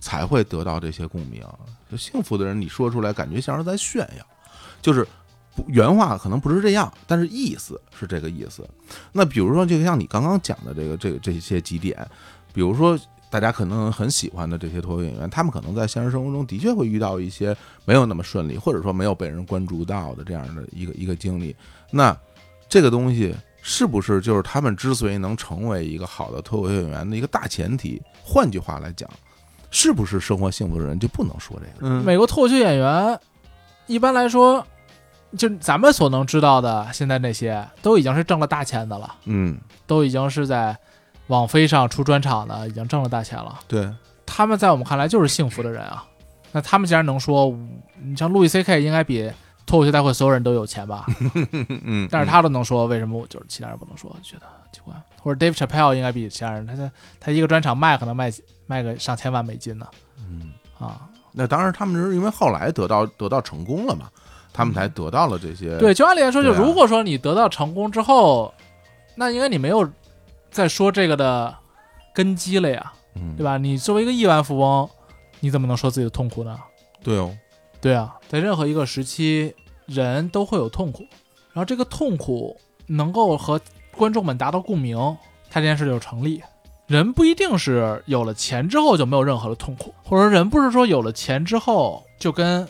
[0.00, 1.44] 才会得到这些共鸣。
[1.90, 4.26] 就幸福的人，你说出来感觉像是在炫耀，
[4.82, 5.06] 就是
[5.54, 8.68] 不原话可能不是这样，但是意思是这个意思。
[9.12, 11.96] 那比如说，就像你刚刚讲的这个这个这些几点，
[12.52, 12.98] 比如说
[13.28, 21.54] 大家可能很喜欢的这些脱口秀演员，他们可能在现实生活中的确会遇到一些没有那么顺利，或者说没有被人关注到的这样的一个一个经历。
[21.90, 22.16] 那
[22.68, 28.00] 这个东西是不是就是他们之所以能成为一个好的脱口秀演员的一个大前提？
[28.22, 29.10] 换句话来讲，
[29.70, 31.88] 是不是生活幸福的人就不能说这个？
[31.88, 33.18] 嗯美国脱口秀演员
[33.86, 34.66] 一般来说，
[35.36, 40.76] 就咱们所能知道的，现在那些都已经是挣了大钱的了，嗯，都已经是在
[41.28, 43.60] 网飞上出专场的，已经挣了大钱了。
[43.68, 43.88] 对，
[44.26, 46.04] 他们在我们看来就是幸福的人啊。
[46.52, 47.56] 那他们既然能说，
[48.02, 49.30] 你像路易 C K 应该比
[49.66, 51.06] 脱口秀大会所有人都有钱吧？
[51.84, 54.10] 嗯，但是他都能说，为什么我就是其他人不能说？
[54.20, 54.42] 觉得
[55.22, 58.32] 或者 Dave Chappelle 应该比其他人，他他他一个专场卖可能卖
[58.66, 59.86] 卖个上千万美金呢
[60.18, 61.08] 嗯，啊！
[61.32, 64.10] 那当然，他们是因为后来得到得到成功了嘛，
[64.52, 65.78] 他们才得到了这些。
[65.78, 68.52] 对，就按理来说，就如果说你得到成功之后，
[69.14, 69.88] 那应该你没有
[70.50, 71.54] 再说这个的
[72.14, 73.58] 根基了呀，嗯，对吧？
[73.58, 74.88] 你作为一个亿万富翁，
[75.40, 76.58] 你怎么能说自己的痛苦呢？
[77.02, 77.36] 对哦，
[77.80, 79.54] 对啊，在任何一个时期，
[79.86, 81.04] 人都会有痛苦，
[81.52, 83.60] 然后这个痛苦能够和
[84.00, 84.96] 观众们达到共鸣，
[85.50, 86.42] 它这件事就成立。
[86.86, 92.66] 人不一定是有了钱之后就没有任何的痛苦，或者说人不是说有了钱之后就跟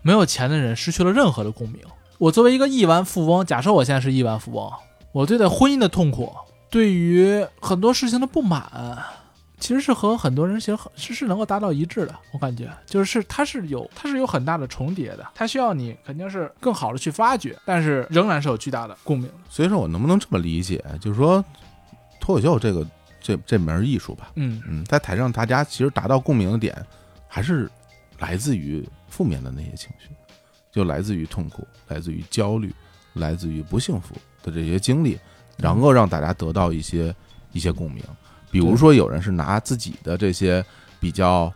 [0.00, 1.82] 没有钱的人失去了任何的共鸣。
[2.16, 4.72] 我作为一个亿万富翁，假设我现在是亿万富翁，
[5.12, 6.32] 我对待婚姻的痛苦，
[6.70, 8.98] 对于很多事情的不满，
[9.60, 12.18] 其实是和很多人其实很是是能够达到一致的。
[12.32, 19.34] 我感觉就是它是有它是有很大的重叠的，它需要你肯定是更好的去发掘，但是仍然是有巨大的共鸣的。
[19.48, 21.44] 所以说我能不能这么理解，就是说
[22.18, 22.86] 脱口秀这个
[23.20, 26.74] 这这门艺术吧，嗯嗯，在台上大家其实达到共鸣的点，
[27.28, 27.70] 还是
[28.18, 30.08] 来自于负面的那些情绪，
[30.72, 32.74] 就来自于痛苦，来自于焦虑，
[33.12, 35.18] 来自于不幸福的这些经历，
[35.58, 37.14] 然后让大家得到一些
[37.52, 38.02] 一些共鸣。
[38.50, 40.64] 比如说，有人是拿自己的这些
[40.98, 41.52] 比较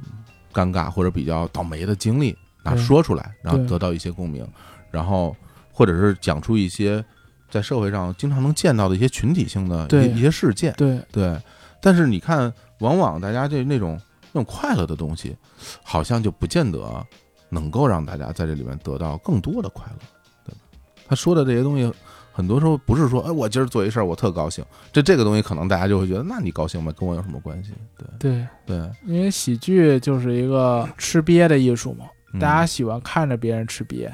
[0.00, 0.12] 嗯
[0.52, 4.46] 尴尬或者比较倒霉的经历拿说出来，然后得到一些共鸣，
[4.90, 5.36] 然后
[5.72, 7.04] 或者是讲出一些
[7.50, 10.72] 在社会上经常能见到的一些群体性的一些一些事件。
[10.76, 11.40] 对，对，
[11.80, 14.00] 但是你看，往往大家这那种
[14.32, 15.36] 那种快乐的东西，
[15.82, 17.06] 好像就不见得
[17.48, 19.98] 能够让大家在这里面得到更多的快乐，
[20.44, 20.60] 对吧？
[21.06, 21.92] 他说的这些东西，
[22.36, 24.64] 很多时候不是说，哎，我今儿做一事儿，我特高兴。
[24.92, 27.70] 这这个东西，可能大家就会觉得，那你高兴吧，跟我有什么关系？
[27.96, 34.10] 对对，对，因为喜剧就是一个 吃瘪的艺术嘛，嗯大家喜欢看着别人吃瘪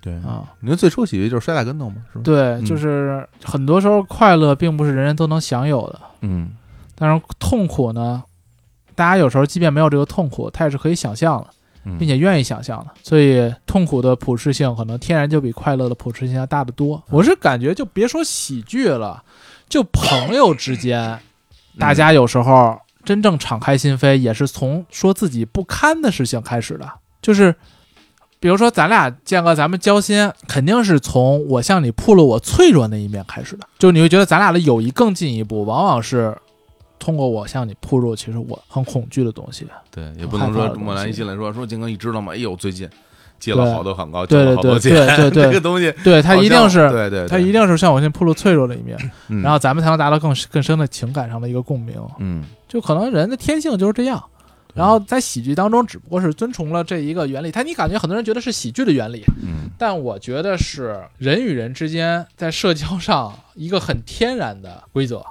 [0.00, 0.50] 对啊。
[0.60, 6.52] 你说最初喜剧就是摔大跟头嘛，是吧？，对，嗯就是很多时候快乐并不是人人都能享有的，嗯
[6.94, 8.24] 但是痛苦呢，
[8.94, 11.48] 大家有时候即便没有这个痛苦，他也是可以想象的。
[11.86, 17.00] 嗯并且愿意想象的，所以痛苦的普适性可能天然就比快乐的普适性要大得多。
[17.10, 19.22] 我是感觉，就别说喜剧了，
[19.68, 21.18] 就朋友之间，
[21.78, 26.90] 大家有时候真正敞开心扉，也是从说自己不堪的事情开始的。
[27.22, 27.54] 就是，
[28.40, 33.66] 比如说咱俩建哥，咱们交心，肯定是从我向你暴露我脆弱那一面开始的。
[33.78, 36.36] 就你会觉得咱俩的友谊更进一步，往往是
[36.98, 39.66] 通过我向你暴露，其实我很恐惧的东西。
[39.90, 42.32] 对，也不能说莫兰一进来说说金哥，你知道吗？
[42.32, 42.88] 哎呦，最近
[43.38, 51.96] 接了好多广告，交对对对了好多钱，对对对这个东西对他一定是对对，对他一定是向我先暴露脆弱的一面，嗯然后咱们才能达到更更深的情感上的一个共鸣。
[52.18, 54.22] 嗯就可能人的天性就是这样。
[54.74, 57.50] 然后在喜剧当中，只不过是遵从了这一个原理。
[57.50, 65.24] 他你感觉很多人觉得是喜剧的原理，嗯但我觉得是人与人之间在社交上一个很天然的规则。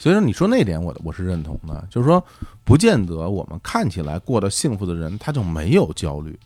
[0.00, 2.24] 所以说你说那点我我是认同的，就是说
[2.64, 6.36] 不见得我们看起来过得幸福的人，他就没有焦虑，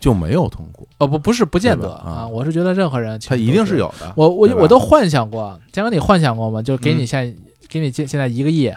[0.00, 3.78] 就没有痛苦，哦，不，不是不见得啊啊，我是觉得任何人他一定是。
[3.78, 4.12] 有的。
[4.16, 6.60] 我我我都幻想过，江哥，你幻想过吗？
[6.60, 7.36] 就给你嗯现、
[7.68, 8.68] 给你现现在一个亿，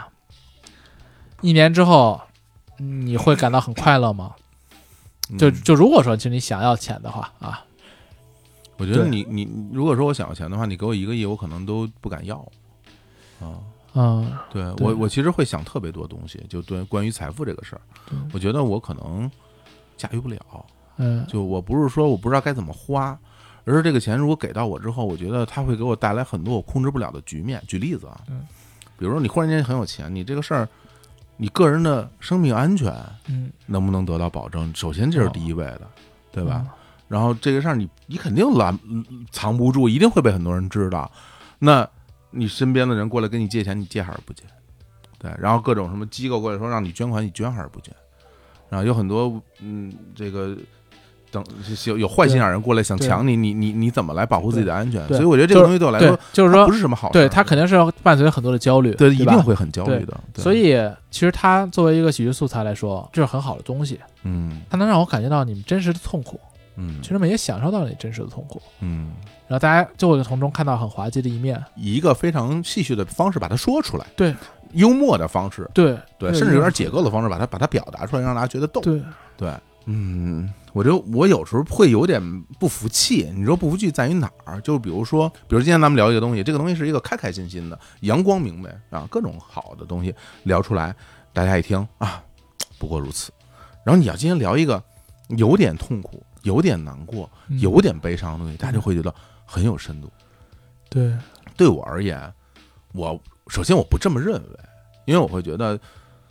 [1.41, 2.21] 一年之后，
[2.77, 4.35] 你会感到很快乐吗？
[5.39, 7.65] 就嗯就如果说，就你想要钱的话啊，
[8.77, 12.37] 我觉得你你如果说我想要钱的话，你给我一个亿，我可能都不敢要
[13.41, 13.57] 啊。
[13.99, 17.81] 嗯，对对我我其实会想特别多东西，就对关于财富这个事儿，
[18.31, 19.29] 我觉得我可能
[19.97, 20.39] 驾驭不了。
[20.97, 23.17] 嗯，就我不是说我不知道该怎么花，
[23.65, 27.59] 而是这个钱如果给到我之后，我觉得它会给我带来很多我控制不了的局面。
[27.67, 28.45] 举例子啊，嗯
[28.99, 30.67] 比如说你忽然间很有钱，你这个事儿，
[31.37, 32.93] 你个人的生命安全
[33.27, 34.71] 嗯，能不能得到保证？
[34.75, 35.87] 首先这是第一位的，
[36.31, 36.61] 对吧？
[36.65, 36.69] 嗯？
[37.07, 38.77] 然后这个事儿你你肯定拦
[39.31, 41.09] 藏不住，一定会被很多人知道。
[41.59, 41.87] 那
[42.31, 44.43] 你身边的人过来跟你借钱，你借还是不借？
[45.19, 47.93] 对，然后各种什么机构过来说让你捐款，你捐还是不捐？
[48.69, 50.55] 然后有很多嗯，这个
[51.31, 51.43] 等
[51.85, 55.05] 有有坏心眼人过来想抢你，你你你怎么来保护自己的安全？
[55.07, 57.13] 所以我觉得这个东西对我来说，，就是说不，是什么好事。
[57.13, 60.15] 对他肯定是要伴随很多的焦虑，对对一定会很焦虑的。
[60.35, 60.77] 所以，
[61.09, 66.39] 其实它作为一个喜剧素材来说，这是很好的东西，嗯它能让我感觉到你们真实的痛苦，
[66.77, 69.11] 嗯其实们也享受到了你真实的痛苦，嗯，
[69.47, 71.61] 然后大家就会从中看到很滑稽的一面。
[71.75, 74.33] 以一个非常戏谑的方式把它说出来，对，
[74.73, 78.79] 幽默的方式，对对，甚至有点解构的方式把它把它表达出来，让大家觉得逗。
[78.81, 79.01] 对，
[79.35, 79.51] 对，
[79.85, 82.21] 嗯，我就我有时候会有点
[82.59, 83.31] 不服气。
[83.35, 84.61] 你说不服气在于哪儿？
[84.61, 90.13] 就比如说，比如今天咱们聊一个东西，这个东西是一个开开心心的、阳光明媚啊，各种好的东西
[90.43, 90.93] 聊出来，
[91.33, 92.21] 大家一听啊，
[92.77, 93.31] 不过如此。
[93.83, 94.83] 然后你要今天聊一个
[95.29, 99.13] 有点痛苦、有点难过、嗯有点悲伤的东西，大家就会觉得
[99.45, 100.09] 很有深度。
[100.89, 101.13] 对，
[101.55, 102.33] 对我而言，
[102.93, 104.59] 我首先我不这么认为，
[105.05, 105.79] 因为我会觉得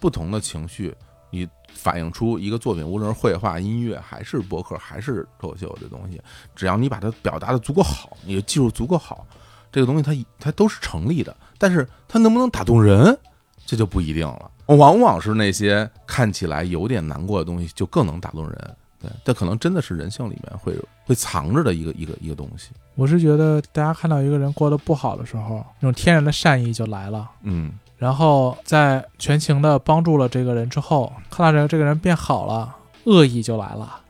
[0.00, 0.94] 不同的情绪，
[1.30, 6.20] 你反映出一个作品，无论是绘画、音乐，还是博客，还是脱口秀这东西，
[6.54, 9.26] 只要你把它表达的足够好，你的技术足够好，
[9.70, 11.36] 这个东西它它都是成立的。
[11.58, 13.16] 但是它能不能打动人，
[13.64, 14.50] 这就不一定了。
[14.66, 18.76] 往往是那些看起来有点难过的东西，就更能打动人。
[19.06, 22.70] 对，这可能真的是人性里面会会藏着的一个一个一个东西。
[22.94, 27.30] 我是觉得大家看到一个人过得不好的时候，那种天然的善意就来了。
[27.42, 34.00] 嗯然后在全情的帮助了这个人之后，看到这个这个人变好了，恶意就来了。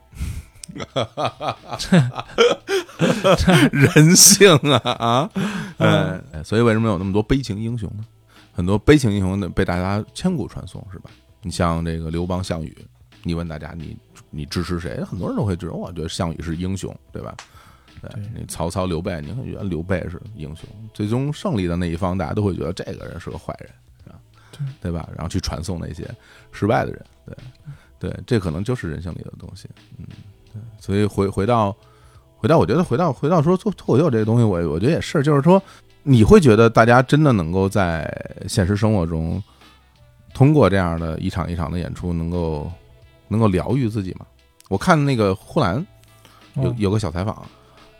[3.71, 5.29] 人性啊啊！
[5.77, 8.03] 嗯，所以为什么有那么多悲情英雄呢？
[8.53, 11.09] 很多悲情英雄呢被大家千古传颂，是吧？
[11.41, 12.77] 你像这个刘邦、项羽，
[13.23, 13.95] 你问大家你
[14.29, 15.03] 你支持谁？
[15.03, 17.35] 很多人都会觉得，我觉得项羽是英雄，对吧？
[18.01, 23.69] 对对你曹操、刘备，你会觉得刘备是英雄，最终胜利的那一方，大家都会觉得这个人是个坏人，
[24.03, 24.19] 是吧？
[24.81, 25.09] 对吧？
[25.15, 26.07] 然后去传送那些
[26.51, 27.35] 失败的人，对
[27.99, 29.67] 对，这可能就是人性里的东西，
[29.97, 30.05] 嗯，
[30.53, 30.61] 对。
[30.79, 31.75] 所以回回到
[32.37, 35.61] 回到，我觉得回到回到说做脱口秀这个东西，我我觉得也是，就是说，
[36.03, 38.07] 你会觉得大家真的能够在
[38.47, 39.41] 现实生活中，
[40.35, 42.71] 通过这样的一场一场的演出，能够
[43.27, 44.25] 能够疗愈自己嘛？
[44.69, 45.75] 我看那个呼兰
[46.55, 47.45] 有嗯有个小采访，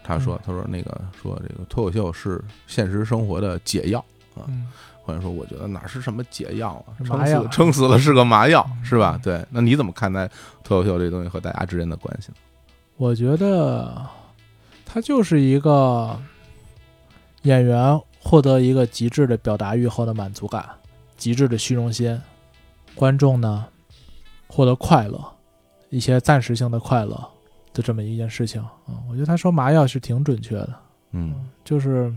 [0.03, 4.03] 他说嗯他说那个说这个脱口秀是现实生活的解药。
[4.35, 4.45] 啊，
[5.01, 9.19] 或者说，我觉得哪是什么解药啊，撑死撑死了是个麻药，嗯是吧？
[9.23, 10.29] 对，那你怎么看待
[10.63, 12.35] 脱口秀这东西和大家之间的关系呢？
[12.97, 14.05] 我觉得
[14.85, 16.15] 他就是一个
[17.41, 20.69] 演员获得一个极致的表达欲后的满足感，
[21.15, 22.21] 极致的虚荣心，
[22.93, 23.65] 观众呢
[24.47, 25.23] 获得快乐，
[25.89, 27.15] 一些暂时性的快乐
[27.73, 28.61] 的这么一件事情。
[28.61, 30.75] 啊、嗯我觉得他说麻药是挺准确的，
[31.11, 31.47] 嗯。
[31.63, 32.13] 就是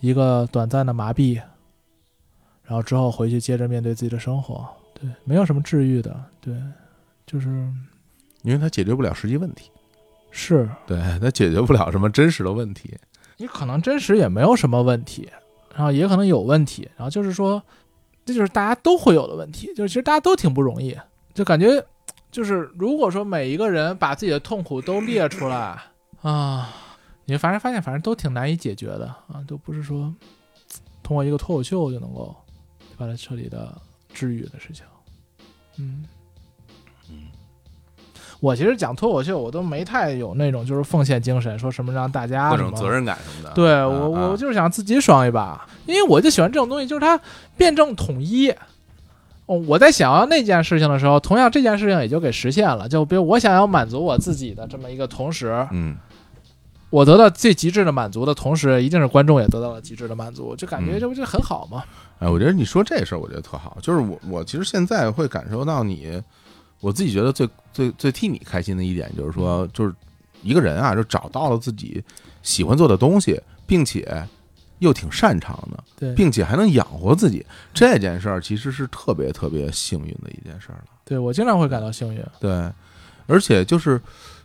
[0.00, 1.40] 一个短暂的麻痹，
[2.62, 6.54] 然后之后回去接着面对自己的生活，对，没有什么治愈的，对，
[7.26, 7.48] 就是
[8.42, 9.70] 因为它解决不了实际问题，
[10.30, 10.68] 是。
[10.86, 12.96] 对，它解决不了什么真实的问题。
[13.38, 15.28] 你可能真实也没有什么问题，
[15.74, 17.62] 然后也可能有问题，然后就是说，
[18.26, 20.94] 这就是大家都会有的问题，就是其实大家都挺不容易，
[21.40, 21.82] 就感觉
[22.30, 25.78] 就是如果说每一个人把自己的痛苦都列出来
[26.20, 26.68] 啊，
[27.24, 30.14] 你反正发现反正都挺难以解决的啊，都不是说
[31.02, 32.36] 通过一个脱口秀就能够
[32.98, 33.74] 把它彻底的
[34.12, 34.84] 治愈的事情，
[35.78, 36.04] 嗯。
[38.40, 43.54] 我其实讲脱口秀，我都没太有那种就是奉献精神，说什么让大家各种责任感什么的。
[43.54, 47.18] 对我，我就是想自己爽一把，因为我就喜欢这种东西，就是它
[47.56, 48.54] 辩证统一。
[49.50, 52.88] 哦，我在想要那件事情的时候，同样这件事情也就给实现了。
[52.88, 55.96] 就比如我想要满足我自己的这么一个同时，嗯，
[56.88, 61.82] 我得到最极致的满足的同时，一定是观众也得到了极致的满足，就感觉这不就很好吗？
[62.20, 63.76] 哎，我觉得你说这事儿，我觉得特好。
[63.82, 66.22] 就是我，我其实现在会感受到你。
[66.78, 69.92] 我自己觉得最最最替你开心的一点就是说，就是
[70.42, 72.00] 一个人啊，就找到了自己
[72.42, 74.24] 喜欢做的东西，并且
[74.80, 80.84] 又挺擅长的，并且还能养活自己，这件事儿其实是特别特别幸运的一件事儿了。
[81.04, 82.20] 对我经常会感到幸运。
[82.40, 82.70] 对，
[83.26, 84.00] 而且就是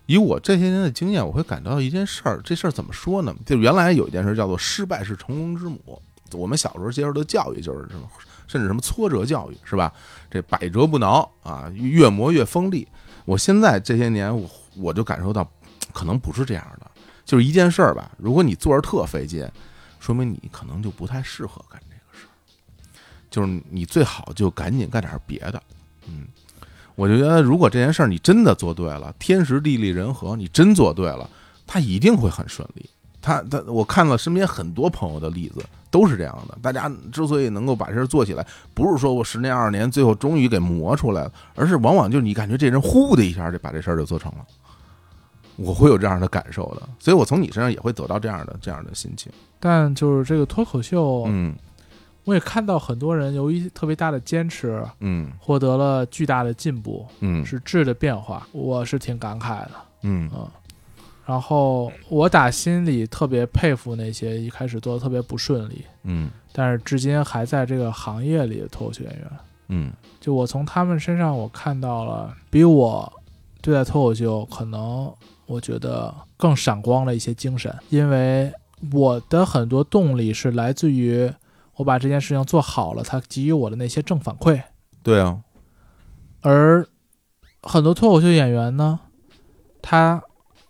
[0.05, 3.35] 以我这些年的经验，我会感到一件事儿，这事儿怎么说呢？
[3.45, 6.01] 就原来有一件事叫做“失败是成功之母”，
[6.33, 8.07] 我们小时候接受的教育就是什么。
[8.47, 9.91] 甚至什么挫折教育是吧？
[10.29, 12.87] 这百折不挠啊，越磨越锋利。
[13.25, 15.51] 我现在这些年，我我就感受到，
[15.91, 16.85] 可能不是这样的。
[17.25, 19.43] 就是一件事儿吧，如果你做着特费劲，
[20.05, 22.29] 说明你可能就不太适合干这个事儿。
[23.31, 25.61] 就是你最好就赶紧干点别的。
[26.07, 26.27] 嗯，
[26.95, 31.27] 我就觉得，如果这件事儿你真的做对了，天时地利人和，你真做对了，
[31.65, 32.87] 它一定会很顺利。
[33.21, 35.65] 他他，我看了身边很多朋友的例子。
[35.91, 44.45] 都是这样的，大家之所以能够把这事做起来，不是说我十年二十年，最后终于给磨出来了，而是往往就是你感觉这人呼的一下就把这事儿就做成了。
[45.55, 49.31] 我会有这样的感受的，所以我从你身上也会得到这样的这样的心情。
[49.65, 51.55] 但就是这个脱口秀，嗯，
[52.23, 59.71] 我也看到很多人由于特别大的坚持，嗯，获得了巨大的进步，嗯，是质的变化，我是挺感慨的，
[60.03, 60.29] 嗯。
[60.31, 60.47] 嗯。
[61.25, 69.31] 然后我打心里特别佩服那些一开始做的特别不顺利，嗯，但是至今还在这个行业里的脱口秀演员，
[69.69, 69.91] 嗯，
[70.21, 73.11] 就我从他们身上我看到了比我
[73.59, 75.11] 对待脱口秀可能
[75.47, 78.53] 我觉得更闪光的一些精神，因为
[78.91, 81.31] 我的很多动力是来自于
[81.75, 84.61] 我把这件事情做好了，他给予我的那些正反馈。
[85.03, 85.41] 对啊，
[86.41, 86.87] 而
[87.61, 88.99] 很多脱口秀演员呢，
[89.81, 90.21] 他。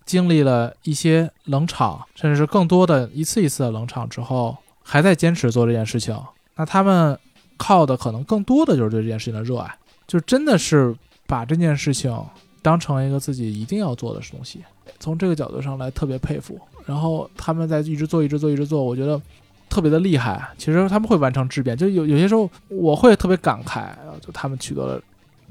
[0.04, 6.16] 经历了一些冷场，甚至是更多的一次一次的冷场之后，还在坚持做这件事情。
[6.54, 7.18] 那他们
[7.56, 9.76] 靠的可能更多的就是对这件事情的热爱，
[10.06, 10.94] 就真的是
[11.26, 12.16] 把这件事情
[12.62, 14.64] 当成一个自己一定要做的东西。
[15.00, 16.56] 从这个角度上来，特别佩服。
[16.86, 19.20] 然后他们在一直做，一直做，一直做，我觉得
[19.68, 20.48] 特别的厉害。
[20.56, 25.02] 其实他们会完成质变，就有有些时候我会特别感慨，就他们取得了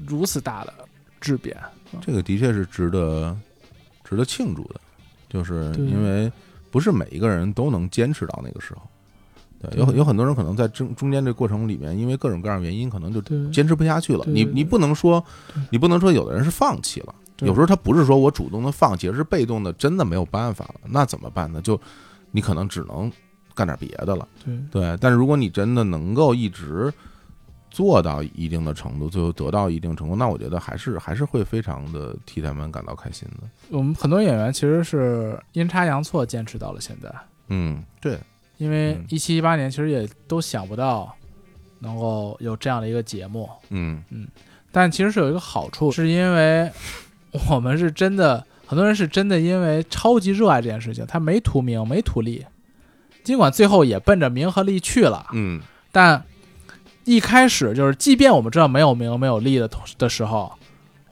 [0.04, 0.74] 如此大的
[1.20, 1.56] 质变。
[2.00, 3.36] 这个的确是值得。
[4.08, 4.80] 值得庆祝的，
[5.28, 6.30] 就是因为
[6.70, 8.82] 不是每一个人都能坚持到那个时候。
[9.60, 13.20] 对，有有很多人可能在中中间这过程里面，因为各种各样原因，可能就
[13.50, 14.24] 坚持不下去了。
[14.28, 15.20] 你你不能说，
[15.70, 17.12] 你不能说有的人是放弃了。
[17.40, 20.80] 有时候他不是说我主动的放弃，而是被动的，真的没有办法了。
[20.84, 21.60] 那怎么办呢？
[21.60, 21.80] 就
[22.30, 23.10] 你可能只能
[23.54, 24.28] 干点别的了。
[24.44, 26.92] 对对，但是如果你真的能够一直。
[27.68, 33.46] 做到一定的程度，最后得到一定成功，那我觉得还是还是会非常的替他们感到开心的。
[33.68, 37.14] 我们很多演员其实是阴差阳错坚持到了现在。
[37.48, 38.18] 嗯，对，
[38.56, 41.14] 因为一七一八年其实也都想不到
[41.80, 43.46] 能够有这样的一个节目。
[43.68, 44.26] 嗯嗯，
[44.72, 46.72] 但其实是有一个好处，是因为
[47.50, 52.44] 我们是真的，很多人是真的因为超级热爱这件事情，他没图名没图利，
[53.22, 55.26] 尽管最后也奔着名和利去了。
[55.32, 55.60] 嗯，
[55.92, 56.22] 但。
[57.08, 60.52] 一开始就是，即便我们知道没有名没有利的的时候，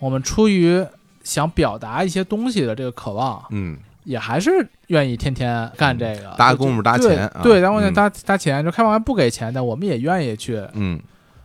[0.00, 0.84] 我们出于
[1.22, 4.50] 想表达一些东西的这个渴望，嗯，也还是
[4.88, 11.00] 愿意天天干这个，搭功夫搭钱，对，搭功夫搭搭钱，就开玩笑不给钱的，我们也愿意去，嗯，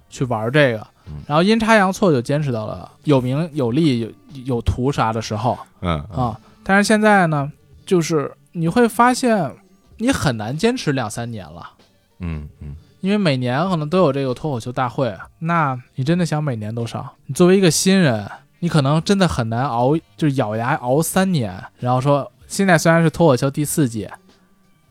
[0.09, 0.87] 去玩这个，
[1.27, 4.09] 然后阴差阳错就坚持到了有名有利有
[4.45, 7.51] 有图啥的时候，嗯啊，但是现在呢，
[7.85, 9.55] 就是你会发现
[9.97, 11.71] 你很难坚持两三年了，
[12.19, 12.75] 嗯嗯。
[13.01, 17.09] 因为每年可能都有这个脱口秀大会，那你真的想每年都上？
[17.27, 18.29] 你作为一个新人，
[18.59, 21.63] 你可能真的很难熬，就是咬牙熬三年。
[21.79, 24.05] 然后说，现在虽然是脱口秀第四季，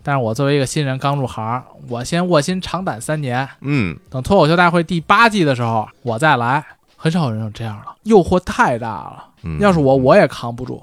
[0.09, 6.65] 但是我作为一个新人刚入行，我先卧薪尝胆三年，嗯，等脱口秀大会第八季的时候我再来，
[6.97, 9.27] 很少有人有这样了，诱惑太大了。
[9.43, 10.83] 嗯要是我，我也扛不住。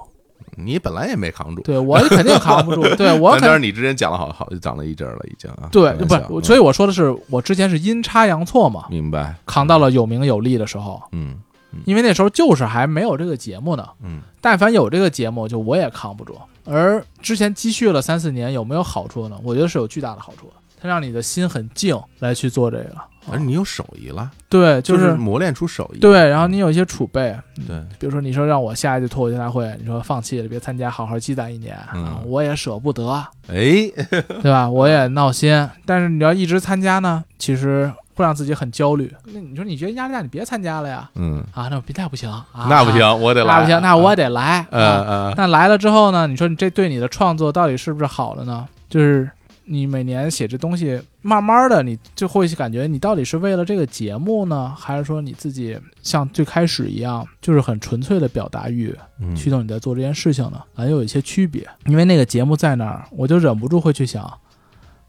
[0.56, 2.84] 你本来也没扛住，对我肯定扛不住。
[2.96, 5.70] 对我肯但但是你之前讲了好好讲了一阵儿了，已经啊。
[5.72, 11.40] 对不是，所以我说的是，我之前是阴差阳错嘛，明白，扛到了有名有利的时候，嗯
[11.86, 13.88] 因为那时候就是还没有这个节目呢。
[14.04, 16.38] 嗯但凡有这个节目，就我也扛不住。
[16.66, 19.36] 而之前积蓄了三四年，有没有好处呢？
[19.44, 22.96] 我觉得是有巨大的好处的，它让你的心很静来去做这个。
[23.28, 27.36] 而你有手艺了，对，就是磨练出手艺，对，然后你有一些储备，
[27.68, 31.76] 对，比如说你说让我下一届脱口秀大会，你说放弃了，别参加，好好积攒一年，
[32.24, 33.10] 我也舍不得，
[33.48, 33.90] 哎，
[34.44, 34.70] 对吧？
[34.70, 35.68] 我也闹心。
[35.88, 39.14] 但是你要一直参加呢，其实会让自己很焦虑。
[39.26, 41.08] 那你说你觉得压力大，你别参加了呀。
[41.16, 44.66] 嗯，啊，那别那不行啊，那不行，我得来，那不行，那我得来。
[44.72, 46.26] 嗯啊呃，那来了之后呢？
[46.26, 48.68] 你说你这对你的创作到底是不是好了呢？
[48.90, 49.30] 就是
[49.66, 60.62] 你每年写这东西，慢慢的你就会感觉你到底是为了这个节目呢，还是说你自己像最开始一样，就是很纯粹的表达欲嗯驱动你在做这件事情呢？
[60.76, 61.68] 还有一些区别。
[61.88, 64.32] 因为那个节目在那儿，我就忍不住会去想，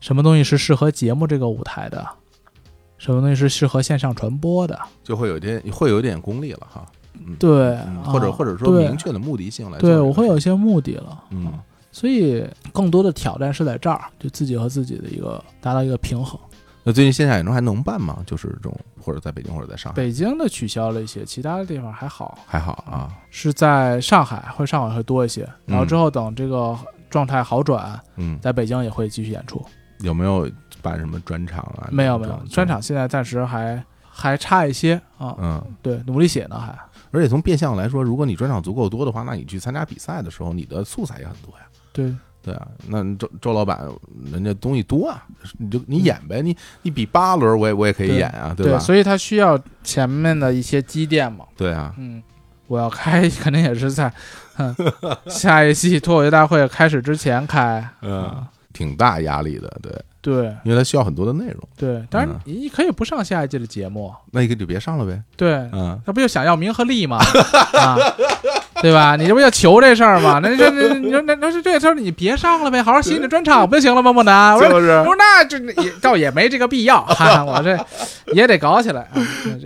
[0.01, 2.07] 什么东西是适合节目这个舞台的，
[2.99, 4.79] 什么东西是适合线上传播的。
[5.03, 11.25] 就会有点会有点功利了哈，嗯对，嗯或者啊或者说明确的目的性来对我会有一些目的了。
[11.31, 11.53] 嗯
[11.93, 16.39] 所以更多的挑战是在这儿，就自己和自己的一个达到一个平衡。
[16.85, 18.23] 那最近线下演出还能办吗？
[18.27, 25.49] 就是这种或者在北京或者在上海，北京的取消了一些，其他的地方还好，还好啊，是在上海会上海会多一些。
[25.65, 26.79] 然后之后等这个
[27.09, 29.65] 状态好转，嗯，在北京也会继续演出。
[30.01, 30.47] 有没有
[30.87, 31.89] 办什么专场啊？
[31.91, 35.35] 没有没，有专场，现在暂时还还差一些啊。
[35.39, 36.77] 嗯，对，努力写呢还。
[37.11, 41.65] 而且从变相来说，如果你专场足够多的话，那你去参加比赛的时候，你的素材也很多呀。
[41.93, 43.89] 对，对啊，那周周老板
[44.31, 45.25] 人家东西多啊，
[45.59, 48.79] 你就你演呗，你你比八轮我也我也可以演啊，对吧？
[48.79, 51.45] 所以他需要前面的一些积淀嘛。
[51.57, 52.23] 对啊，嗯，
[52.67, 54.13] 我要开 肯定也是在，
[54.59, 54.75] 嗯，
[55.27, 57.89] 下一季脱口秀大会开始之前开。
[58.03, 59.93] 嗯，挺大压力的，对，
[60.35, 67.19] 对因为它需要很多的内容，对，当然嗯你可以不上下一季的节目，那你就别上了呗，对，嗯，那不就想要名和利吗？
[67.79, 67.97] 啊，
[68.83, 69.15] 对吧？
[69.17, 70.41] 你这不要求这事儿吗？
[70.43, 74.13] 那你说那你说那那是这事儿，你别上了呗，好好写你的专场不就行了吗？
[74.13, 77.79] 么的，我说就是我说那这也倒也没这个必要，哈 哈，我这
[78.35, 79.03] 也得搞起来。
[79.03, 79.11] 啊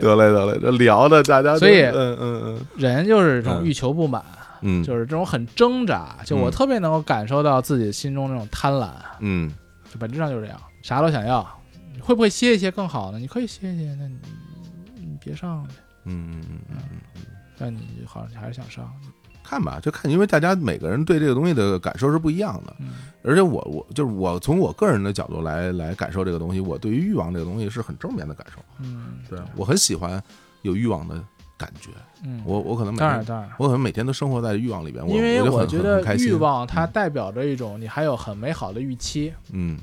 [0.01, 4.23] 得嘞得嘞，这聊的大家，所以嗯嗯嗯人就是这种嗯欲求不满，
[4.63, 6.17] 嗯，就是这种很挣扎。
[6.25, 8.89] 就我嗯特别能够感受到自己心中那种贪婪，
[9.21, 9.53] 嗯
[9.91, 11.47] 就本质上就是这样，啥都想要。
[11.93, 13.19] 你会不会歇一歇更好呢？
[13.19, 14.17] 你可以歇一歇，那你
[14.95, 15.75] 你别上呗，
[16.05, 16.77] 嗯嗯嗯嗯
[17.17, 17.23] 嗯，
[17.59, 18.91] 但你好像你还是想上。
[19.43, 22.91] 看吧，就看，因为大家每个人对这个东西的感受是不一样的，嗯
[23.25, 30.23] 而且我我就是我从我个人的角度来来感受这个东西，我对于欲望这个东西是很正面的感受，嗯，对我很喜欢
[30.63, 31.23] 有欲望的
[31.61, 31.91] 感觉，
[32.25, 33.51] 嗯，我我可能每天当然当然。
[33.59, 39.79] 我可能每天都生活在欲望里边，我因为我觉得欲，望它代表着一种你还有很美好的预期，嗯。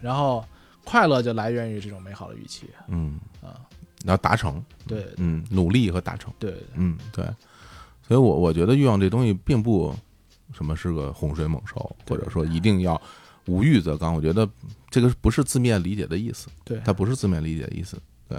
[0.00, 0.44] 然后
[0.84, 2.70] 快乐就来源于这种美好的预期。
[2.86, 3.58] 嗯啊，
[4.04, 5.04] 然后达成，对。
[5.16, 6.52] 嗯，努力和达成，对。
[6.52, 7.24] 对，嗯对，
[8.06, 9.92] 所以我我觉得欲望这东西并不
[10.52, 13.00] 什么是个洪水猛兽，或者说一定要
[13.46, 14.48] 无欲则刚，我觉得
[14.88, 16.80] 这个不是字面理解的意思，对。
[16.84, 18.38] 它不是字面理解的意思，对，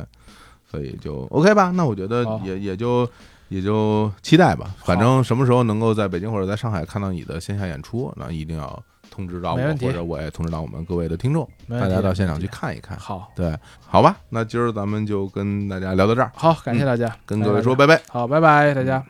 [0.69, 3.09] 所以就 OK 吧，那我觉得也也就。
[3.49, 12.95] 也就期待吧，反正什么时候能够在北京或者在上海看到你的线下演出，那一定要通知到我，或者我也通知到我们各位的听众，大家到现场去看一看。
[12.99, 17.97] 好，对，好吧，那今儿咱们就跟大家聊到这儿，好，感谢大家，跟各位说拜拜。
[17.97, 18.03] 拜。
[18.07, 19.03] 好，拜拜，大家。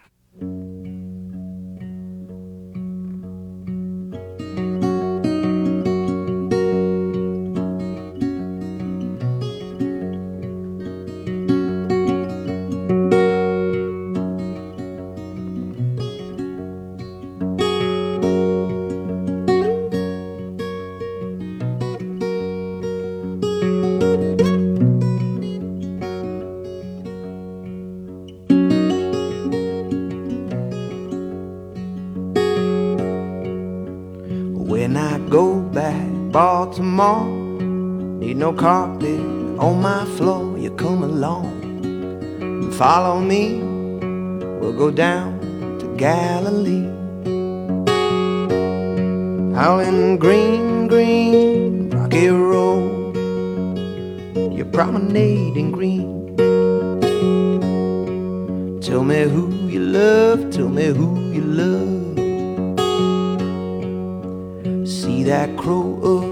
[38.53, 39.19] Carpet
[39.59, 40.57] on my floor.
[40.57, 41.63] You come along
[42.41, 43.59] and follow me.
[44.59, 45.39] We'll go down
[45.79, 46.87] to Galilee.
[49.55, 53.15] Out in green, green rocky road,
[54.55, 56.35] you promenade in green.
[58.81, 62.17] Tell me who you love, tell me who you love.
[64.87, 66.28] See that crow up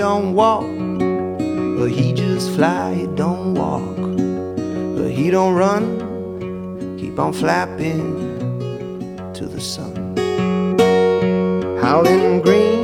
[0.00, 0.64] don't walk,
[1.78, 3.96] but he just fly, he don't walk,
[4.96, 8.00] but he don't run, keep on flapping
[9.34, 10.16] to the sun.
[11.82, 12.79] Howling green,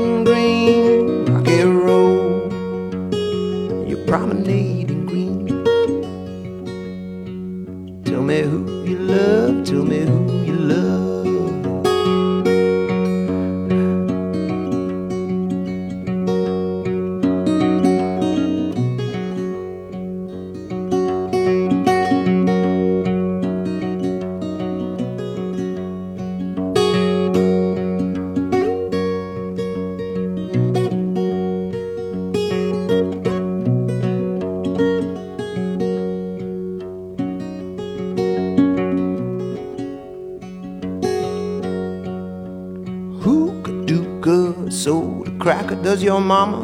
[45.86, 46.58] does your mama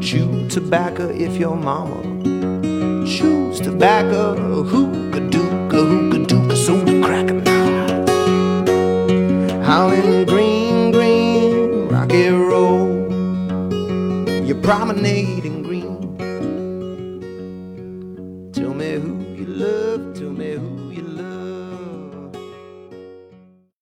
[0.00, 2.00] chew tobacco if your mama
[3.06, 4.34] chews tobacco?
[4.64, 7.42] Hookah dooka, hookah dooka soda cracker.
[9.62, 13.12] Howling green, green, rocky road.
[14.46, 15.39] You're promenading